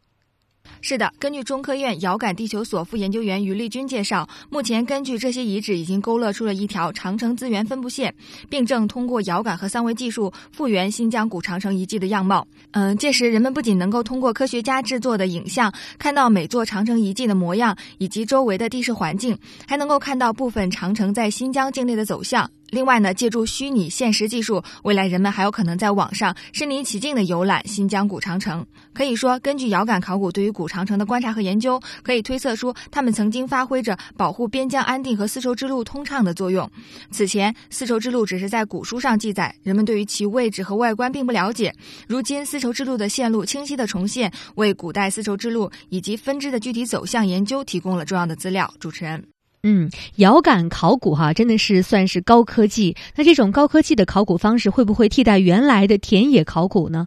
[0.81, 8.13] 是的，根据中科院遥感地球所副研究员于丽军介绍，目前根据这些遗址已经勾勒出了一条长城资源分布线，
[8.51, 12.47] 并正通过遥感和三维技术复原新疆古长城遗迹的样貌。
[12.73, 22.51] 嗯，届时人们不仅能够通过科学家制作的影像看到每座长城遗迹的模样以及周围的地势环境，还能够看到部分长城在新疆境内的走向。
[22.73, 28.65] 另外呢，借助虚拟现实技术，未来人们还有可能在网上身临其境的游览新疆古长城。
[28.95, 36.69] 可以说，根据遥感考古对于古长城的观察和研究，可以推测出他们曾经发挥着保护边疆安定和丝绸之路通畅的作用。
[37.11, 41.75] 此前，丝绸之路只是在古书上记载，人们对于其位置和外观并不了解。
[42.09, 48.73] 如今，丝绸之路的线路清晰的重现，为古代丝绸之路以及分支的具体走向研究提供了重要的资料。
[48.81, 49.32] 主持人。
[49.65, 52.97] 嗯，遥感考古哈，真的是算是高科技。
[53.15, 57.07] 那这种高科技的考古方式，会不会替代原来的田野考古呢？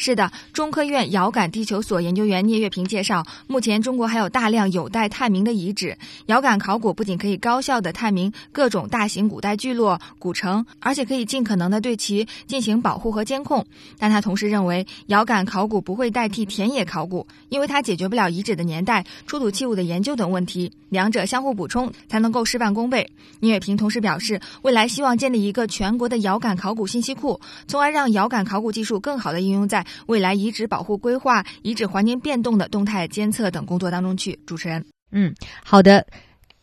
[0.00, 5.98] 是的，中科院遥感地球所研究员聂月平介绍，目前中国还有大量有待探明的遗址。
[6.26, 13.66] 遥感考古不仅可以高效的探明各种大型古代聚落、古城，而且可以尽可能的对其进行保护和监控。
[13.98, 23.10] 但他同时认为，遥感考古不会代替田野考古，因为它解决不了遗址的年代、出土器物的研究等问题，两者相互补充才能够事半功倍。
[23.40, 29.84] 聂月平同时表示，未来希望建立一个全国的遥感考古信息库，从而让遥感考古技术更好的应用在。
[30.06, 34.38] 未来遗址保护规划、遗址环境变动的动态监测等工作当中去。
[34.46, 35.34] 主持人，嗯，
[35.64, 36.06] 好的，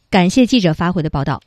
[0.10, 1.42] 感谢记者发回的报道。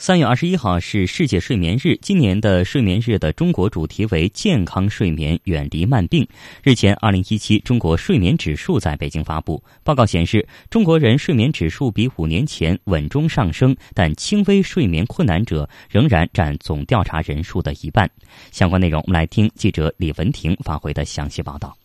[0.00, 6.26] 三月二十一号是世界睡眠日，今年的睡眠日的中国主题为“健康睡眠，远离慢病”。
[6.64, 18.10] 日前，二零一七中国睡眠指数在北京发布，报告显示，中国人睡眠指数比五年前稳中上升，但轻微睡眠困难者仍然占总调查人数的一半。
[18.50, 21.76] 相关内容，我们来听记者李文婷发回的详细报道。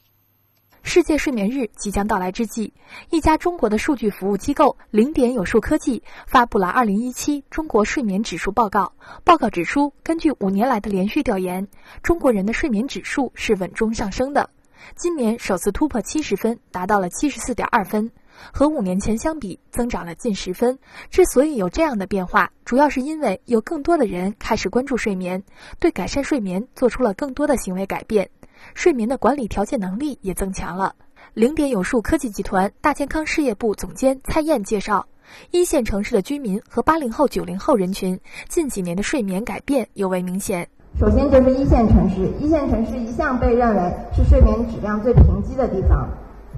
[0.88, 2.72] 世界睡眠日即将到来之际，
[3.10, 8.94] 一家中国的数据服务机构零点有数科技发布了二零一七中国睡眠指数报告。
[9.24, 11.68] 报告指出，根据五年来的连续调研，
[12.04, 14.52] 中国人的睡眠指数是稳中上升的，
[14.96, 18.12] 今年首次突破七十分，达到了七十四点二分，
[18.54, 20.78] 和五年前相比增长了近十分。
[21.10, 25.44] 之所以有这样的变化，主要是因为有更多的人开始关注睡眠，
[25.80, 28.30] 对改善睡眠做出了更多的行为改变。
[28.74, 30.96] 睡眠的管理调节能力也增强了。
[31.34, 35.06] 零点有数科技集团大健康事业部总监蔡燕介绍，
[35.52, 40.68] 一线城市的居民和八零后、九零后人群近几年的睡眠改变尤为明显。
[40.98, 46.08] 首先就是一线城市，一线城市一向被认为是睡眠质量最贫瘠的地方，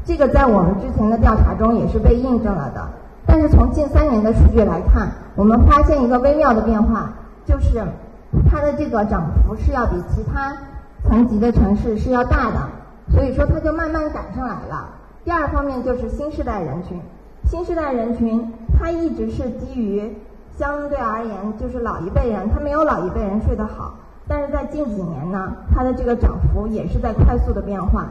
[0.05, 2.87] 这个在我们之前的调查中也是被印证了的。
[3.25, 7.11] 但是从近三年的数据来看，我们发现一个微妙的变化，
[7.45, 7.83] 就是
[8.47, 10.55] 它的这个涨幅是要比其他。
[11.07, 12.69] 层级的城市是要大的，
[13.13, 14.89] 所以说它就慢慢赶上来了。
[15.23, 16.99] 第二方面就是新时代人群，
[17.45, 20.13] 新时代人群它一直是基于
[20.57, 23.93] 相对而言就是老一辈人，他没有老一辈人睡得好，
[24.27, 28.07] 但是在近几年呢，它的这个涨幅也是在快速的变化，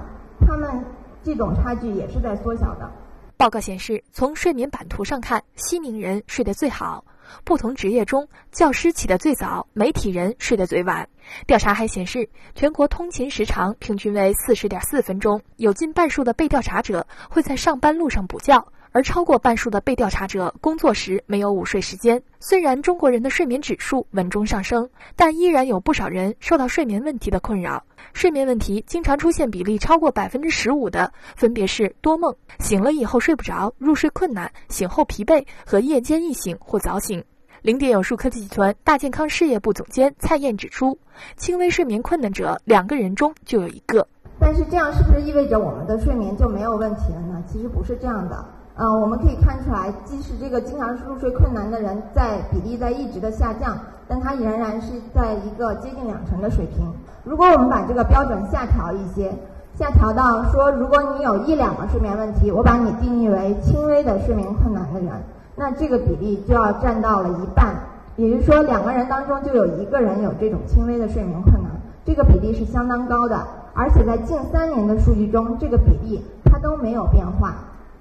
[0.47, 0.85] 他们
[1.23, 2.91] 这种差距也是在缩小的。
[3.37, 7.05] 报告显示，从睡眠版图上看，西宁人睡得最好。
[7.45, 11.09] 不同职业中，教师起得最早，媒体人睡得最晚。
[11.47, 18.67] 调查还显示，全国通勤时长平均为四十点四分钟，有近半数的被调查者会在上班路上补觉，
[18.97, 22.23] 而超过半数的被调查者工作时没有午睡时间。
[22.41, 27.85] 虽然中国人的睡眠指数稳中上升，但依然有不少人受到睡眠问题的困扰。
[28.15, 37.23] 睡眠问题经常出现比例超过百分之十五的，分别是多梦、醒了以后睡不着、入睡困难、醒后疲惫和夜间易醒或早醒。
[37.61, 40.99] 零点有数科技集团大健康事业部总监蔡燕指出，
[41.37, 44.09] 轻微睡眠困难者两个人中就有一个。
[44.41, 47.45] 但是这样是不是意味着我们的睡眠就没有问题了呢？
[47.47, 48.43] 其实不是这样的。
[48.77, 53.75] 呃，我们可以看出来，即使这个经常入睡困难的人在比例在一直的下降，
[54.07, 56.87] 但它仍然是在一个接近两成的水平。
[57.25, 59.33] 如果我们把这个标准下调一些，
[59.79, 65.11] 下调到说，如果你有一两个睡眠问题，我把你定义为轻微的睡眠困难的人，
[65.55, 67.75] 那这个比例就要占到了一半，
[68.17, 71.73] 也就是说，两个人当中就有一个人有这种轻微的睡眠困难，
[72.05, 73.41] 这个比例是相当高的。
[73.73, 77.55] 而且在近三年的数据中，这个比例它都没有变化，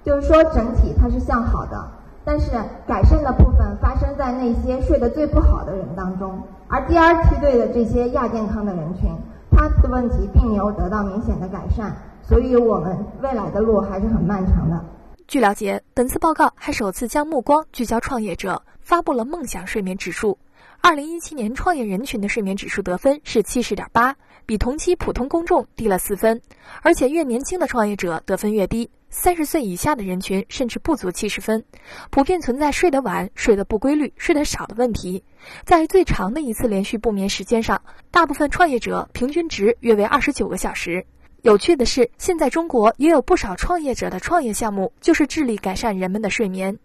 [0.06, 1.91] 就是说整体它是向好的。
[2.24, 2.49] 但是
[2.88, 9.12] 改善的部分发生在那些睡得最不好的人当中，而第二梯队的这些亚健康的人群，
[9.51, 11.95] 他的问题并没有得到明显的改善。
[12.24, 14.84] 所以我们未来的路还是很漫长的。
[15.28, 20.39] 据了解，本次报告还首次将目光聚焦创业者，发布了梦想睡眠指数。
[20.82, 24.16] 二零一七年创业人群的睡眠指数得分是七十点八，
[24.46, 26.41] 比同期普通公众低了四分，
[26.82, 31.64] 而且越年轻的创业者得分越低，三十岁以下的人群甚至不足七十分，
[32.12, 35.24] 普遍存在睡得晚、睡得不规律、睡得少的问题。
[35.64, 37.82] 在最长的一次连续不眠时间上，
[38.12, 41.06] 大部分创业者平均值约为二十九个小时。
[41.46, 46.76] 有趣的是，现在中国也有不少创业者的创业项目就是致力改善人们的睡眠。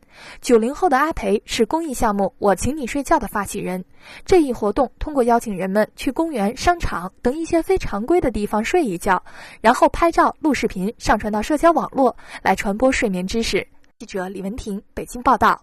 [0.42, 3.82] 九零后的阿培是公益项目“我请你睡觉”的发起人。
[4.26, 9.22] 这一活动通过邀请人们去公园、商场等一些非常规的地方睡一觉，
[9.62, 13.66] 然后拍照、录视频上传到社交网络，来传播睡眠知识。
[13.98, 15.58] 记者李文婷，北京报道。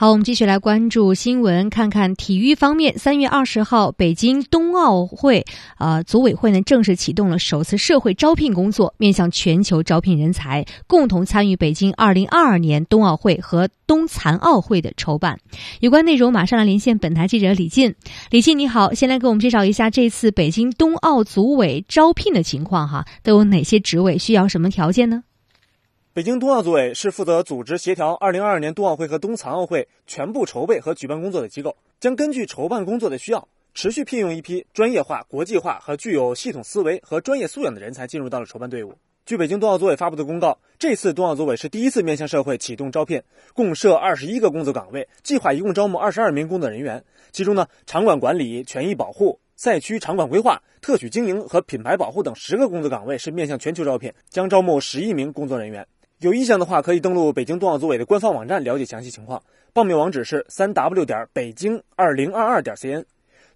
[0.00, 2.96] 好，我们继续来关注新闻，看看体育方面。
[2.96, 5.44] 三月二十号，北京冬奥会
[5.76, 15.38] 啊组委会呢正式启动了首次社会招聘工作，面向全球招聘人才，共同参与北京二零二二年冬奥会和冬残奥会的筹办。
[15.80, 17.94] 有关内容，马上来连线本台记者李进。
[18.30, 25.24] 李进，你好，先来给我们介绍一下这次北京冬奥组委招聘的情况哈，都有哪些职位，需要什么条件呢？
[26.20, 38.92] 北京冬奥组委是负责组织协调2022年冬奥会和冬残奥会全部筹备和举办工作的机构，将根据筹办工作的需要，持续聘用一批专业化、国际化和具有系统思维和专业素养的人才进入到了筹办队伍。
[39.24, 43.22] 据北京冬奥组委发布的公告，这次冬奥组委是第一次面向社会启动招聘，
[43.54, 47.02] 共设二十一个工作岗位，计划一共招募二十二名工作人员。
[47.32, 55.86] 其中呢，场馆管理、权益保护、赛区场馆规划、特许经营和品牌保护等十个工作岗位是面向全球招聘，将招募十一名工作人员。
[56.20, 59.42] 有意向的话，可以登录北京冬奥组委的官方网站了解详细情况。
[59.72, 63.02] 报名网址是三 w 点北京二零二二点 cn。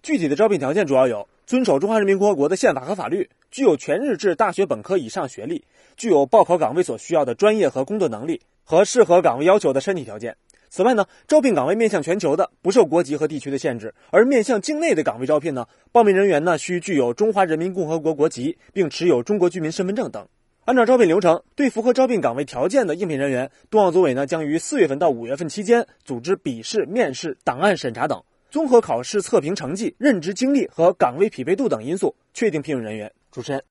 [0.01, 5.63] 具体的招聘条件主要有：遵守中华人民共和国的宪法和法律，具有全日制大学本科以上学历，
[5.95, 10.35] 具有报考岗位所需要的专业和工作能力和适合岗位要求的身体条件。
[10.71, 20.27] 此外呢，招聘岗位面向全球的，不受国籍和地区的限制；而面向境内的岗位招聘呢，报名人员呢需具有中华人民共和国国籍，并持有中国居民身份证等。
[20.65, 33.11] 按照招聘流程，对符合招聘岗位条件的应聘人员，冬奥组委呢将于四月份到五月份期间组织笔试、面试、档案审查等，综合考试测评成绩、任职经历和岗位匹配度等因素，确定聘用人员。
[33.31, 33.63] 主持人，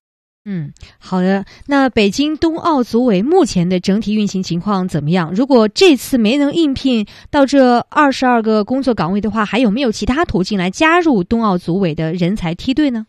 [0.44, 1.44] 嗯，好的。
[1.66, 5.32] 那北京冬奥组委目前的整体运行情况怎么样？
[5.34, 13.06] 如果这次没能应聘到这二十二个工作岗位的话，还有没有其他途径来加入冬奥组委的人才梯队呢？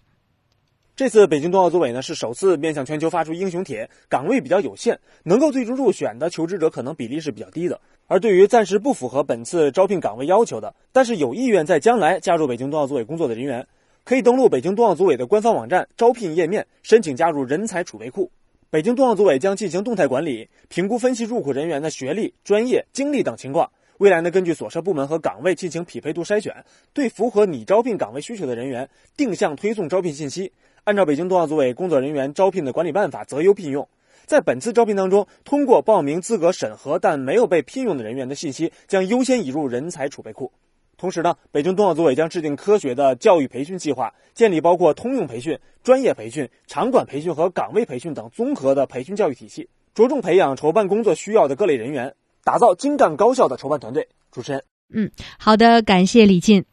[0.95, 7.81] 这次北京冬奥组委呢是首次面向全球发出英雄帖，岗位比较有限，能够最终入选的求职者可能比例是比较低的。
[8.07, 13.67] 而对于暂时不符合本次招聘岗位要求的，但是有意愿在将来加入北京冬奥组委工作的人员，
[14.05, 18.31] 可以登录北京冬奥组委的官方网站招聘页面，申请加入人才储备库。
[18.69, 23.69] 北京冬奥组委将进行动态管理，评估分析入库人员的学历、专业、经历等情况。
[23.97, 26.55] 未来呢，根据所涉部门和岗位进行匹配度筛选，
[26.93, 30.53] 对符合拟招聘岗位需求的人员定向推送招聘信息。
[30.85, 33.89] 按照北京冬奥组委工作人员招聘的管理办法择优聘用，
[34.27, 40.51] 在本次招聘当中，通过报名资格审核但没有被聘用的人员的信息将优先引入人才储备库。
[40.95, 52.13] 同时呢，北京冬奥组委将制定科学的教育培训计划，建立包括通用培训、专业培训、场馆培训和岗位培训等综合的培训教育体系，着重培养筹办工作需要的各类人员，
[52.43, 54.07] 打造精干高效的筹办团队。
[54.31, 54.63] 主持人，
[54.93, 55.09] 嗯，
[55.39, 56.63] 好的，感谢李进。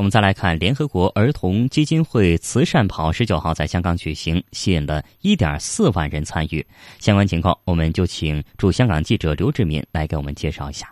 [0.00, 6.66] 我们再来看联合国儿童基金会慈善跑，十九号在香港举行，吸引了一点四万人参与。
[6.98, 10.90] 相关情况，我们就请驻香港记者刘志敏来给我们介绍一下。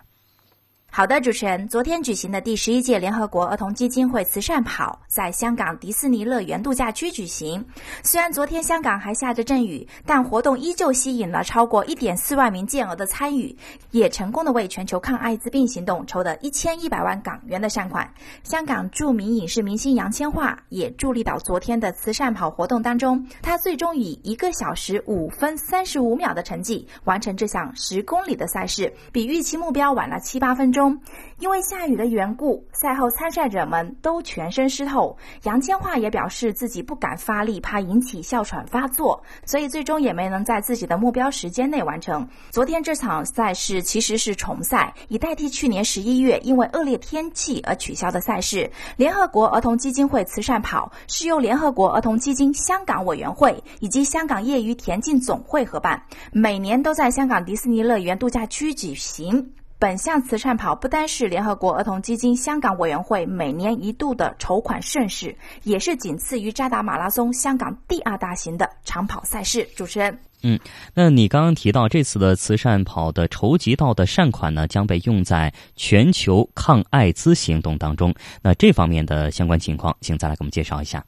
[0.91, 7.63] 好的，主持人，昨天举行的第十一届联合国儿童基金会慈善跑在香港迪士尼乐园度假区举行。
[8.03, 13.55] 虽然昨天香港还下着阵雨，但活动依旧吸引了超过一点四万名健儿的参与，
[13.91, 18.11] 也成功的为全球抗艾滋病行动筹得一千一百万港元的善款。
[18.43, 30.78] 香港著名影视明星杨千嬅也助力到昨天的慈善跑活动当中，她最终以一个小时五分三十五秒的成绩完成这项十公里的赛事，比预期目标晚了七八分钟。
[30.79, 30.97] 中，
[31.39, 35.17] 因为下雨的缘故，赛后参赛者们都全身湿透。
[35.43, 42.25] 杨千嬅也表示自己不敢发力，怕引起哮喘发作，所以最终也没能在自己的目标时间内完成。
[42.49, 48.71] 昨天这场赛事其实是重赛，以代替去年十一月因为恶劣天气而取消的赛事。
[48.95, 56.01] 联合国儿童基金会慈善跑是由联合国儿童基金香港委员会以及香港业余田径总会合办，
[56.31, 59.51] 每年都在香港迪士尼乐园度假区举行。
[59.79, 69.65] 本项慈善跑不单是联合国儿童基金香港委员会每年一度的筹款盛事，也是仅次于扎达马拉松香港第二大型的长跑赛事。
[69.77, 70.59] 主持人，嗯，
[70.93, 78.13] 那你刚刚提到这次的慈善跑的筹集到的善款呢，将被用在全球抗艾滋行动当中。
[78.41, 81.01] 那这方面的相关情况，请再来给我们介绍一下。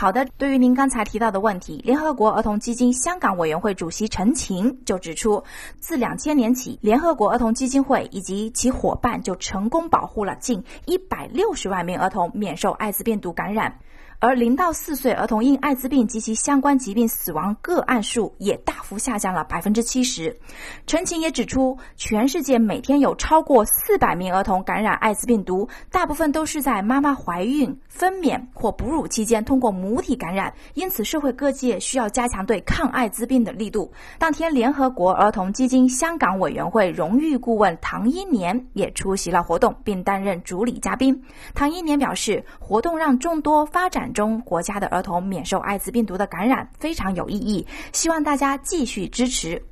[0.00, 5.44] 好的，对于您刚才提到的问题，联合国儿童基金香港委员会主席陈晴就指出，
[5.78, 13.78] 自两千年起，联合国儿童基金会以及其伙伴就成功保护了近一百六十万名儿童免受艾滋病毒感染。
[14.22, 20.38] 而零到四岁儿童因艾滋病及其相关疾病死亡个案数也大幅下降了百分之七十。
[20.86, 33.90] 陈晴也指出，全世界每天有超过四百名儿童感染艾滋病毒，大部分都是在妈妈怀孕、分娩或哺乳期间通过母体感染，因此社会各界需要加强对抗艾滋病的力度。
[34.18, 41.22] 当天，联合国儿童基金香港委员会荣誉顾问唐英年也出席了活动，并担任主礼嘉宾。
[41.54, 49.62] 唐英年表示，活动让众多发展中国家的儿童免受艾滋病毒的感染非常有意义，希望大家继续支持。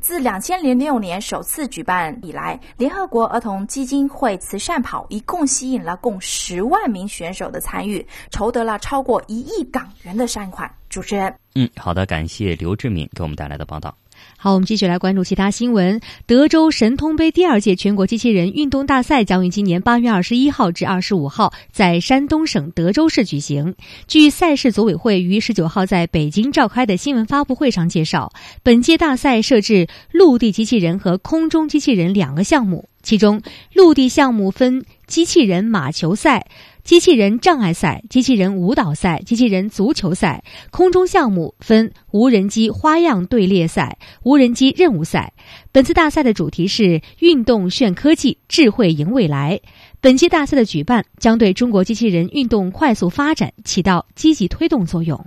[0.00, 10.70] 自两千零六年首次举办以来，联合国儿童基金会慈善跑一共吸引了共十万名选手的参与，筹得了超过一亿港元的善款。
[10.88, 13.94] 主持人，嗯，好的，感谢刘志敏给我们带来的报道。
[14.36, 16.00] 好，我们继续来关注其他新闻。
[16.26, 23.74] 德州神通杯第二届全国机器人运动大赛将于今年八月二十一号至二十五号在山东省德州市举行。
[24.06, 33.42] 据赛事组委会于十九号在北京召开的新闻发布会上介绍，本届大赛设置陆地机器人和空中机器人两个项目，其中
[33.72, 36.46] 陆地项目分机器人马球赛。
[36.86, 45.32] 机器人障碍赛、机器人舞蹈赛、机器人足球赛，空中项目分无人机花样队列赛、无人机任务赛。
[45.72, 49.60] 本次大赛的主题是“运动炫科技，智慧赢未来”。
[50.00, 55.26] 本届大赛的举办将对中国机器人运动快速发展起到积极推动作用。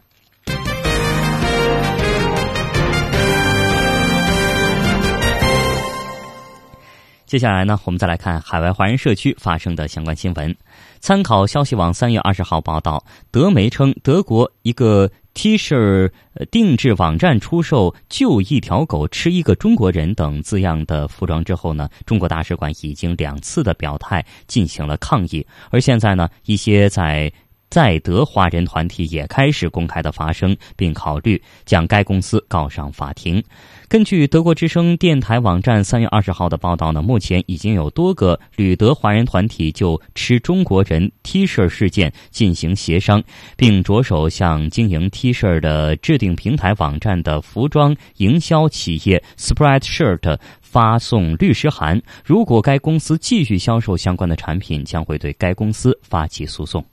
[7.25, 10.55] 接下来呢，我们再来看海外华人社区发生的相关新闻。
[10.99, 16.11] 参考消息网三月二十号报道，德媒称德国一个 T 恤
[16.51, 27.31] 定制网站出售“就一条狗，吃一个中国人”等字样的服装之后呢，中国大使馆已经两次的表态进行了抗议，而现在呢，一些在。
[27.69, 33.43] 在德华人团体也开始公开的发声，并考虑将该公司告上法庭。
[33.87, 43.21] 根据德国之声电台网站三月二十号的报道呢，目前已经有多个旅德华人团体就吃中国人 T 恤事件进行协商，
[43.55, 51.99] 并着手向经营 T 恤的制定平台网站的服装营销企业 Spreadshirt 发送律师函。
[52.23, 56.83] 如果该公司继续销售相关的产品，将会对该公司发起诉讼。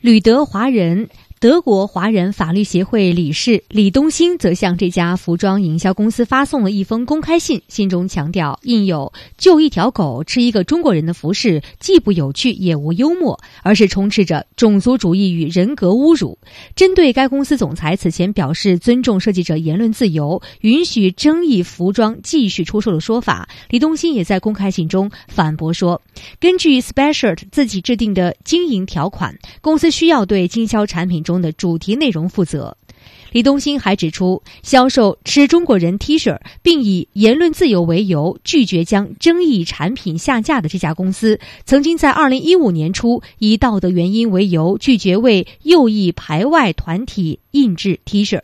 [0.00, 1.08] 吕德华人。
[1.40, 16.36] 德国华人法律协会理事李东兴则向这家服装营销公司发送了一封公开信，信中强调印有“救一条狗，吃一个中国人”的服饰既不有趣也无幽默，而是充斥着种族主义与人格侮辱。
[16.74, 26.02] 针对该公司总裁此前表示尊重设计者言论自由，允许争议服装继续出售的说法，李东兴也在公开信中反驳说
[26.40, 32.74] ：“根据 Special 自己制定的经营条款，公司需要对经销产品。”中的主题内容负责。
[33.32, 48.40] 李东兴还指出，销售“吃中国人 ”T 恤并以言论自由为由拒绝将争议产品下架的这家公司，曾经在二零一五年初以道德原因为由拒绝为右翼排外团体印制 T 恤。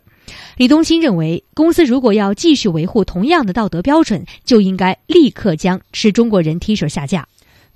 [0.57, 7.27] 李东兴认为，公司如果要继续维护同样的道德标准，就应该立刻将“吃中国人 ”T 恤下架。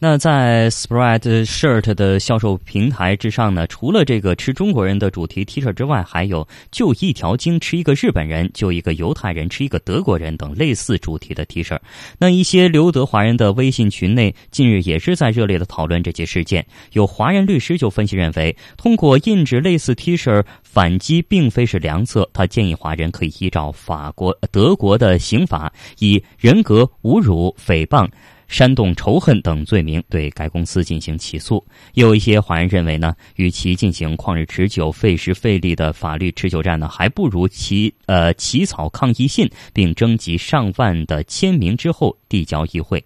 [0.01, 11.77] 那在 Spread Shirt 的销售平台之上呢，除了这个吃中国人的主题 T 恤之外，还有就一条鲸吃一个日本人，就一个犹太人吃一个德国人等类似主题的 T 恤。
[12.17, 16.65] 那一些留德华人的微信群内，近日也是在热烈的讨论这起事件。
[16.93, 22.29] 有华人律师就分析认为，通过印制类似 T 恤反击并非是良策。
[22.31, 28.07] 他建议华人可以依照法国、德国的刑法，以人格侮辱、诽谤。
[28.49, 31.65] 煽动仇恨等罪名对该公司进行起诉。
[31.93, 43.01] 有一些华人认为呢，与其进行旷日持久、费时费力的法律持久战呢，还不如起呃起草抗议信，并征集上万的签名之后递交议会。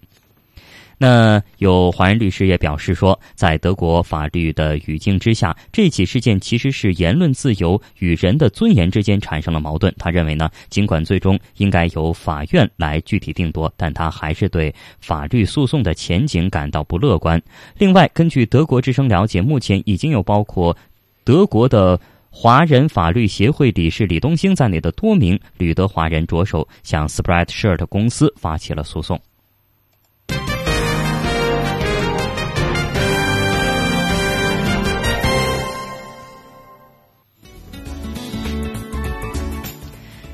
[0.97, 9.93] 那有华人律师也表示说，在德国法律的语境之下，这起事件其实是言论自由与人的尊严之间产生了矛盾。
[9.97, 17.41] 他认为呢，尽管最终应该由法院来具体定夺，但他还是对法律诉讼的前景感到不乐观。
[17.77, 20.75] 另外，根据德国之声了解，目前已经有包括
[21.23, 29.19] 德国的华人法律协会理事李东兴在内的多名旅德华人着手向 Spreadshirt 公司发起了诉讼。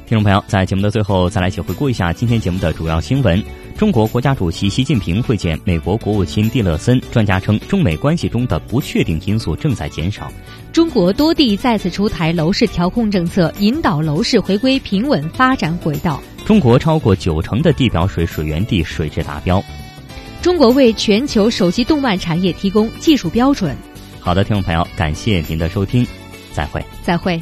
[0.10, 3.40] 听众朋友，在节目的最后，再来一起回顾一下今天节目的主要新闻。
[3.78, 10.32] 中国国家主席习近平会见美国国务卿蒂勒森，专家称中美关系中的不确定因素正在减少。
[10.74, 16.20] 中国多地再次出台楼市调控政策，引导楼市回归平稳发展轨道。
[16.44, 19.64] 中国超过九成的地表水水源地水质达标。
[20.42, 23.78] 中国为全球手机动漫产业提供技术标准。
[24.20, 26.04] 好的，听众朋友，感谢您的收听，
[26.52, 27.40] 再会，再会。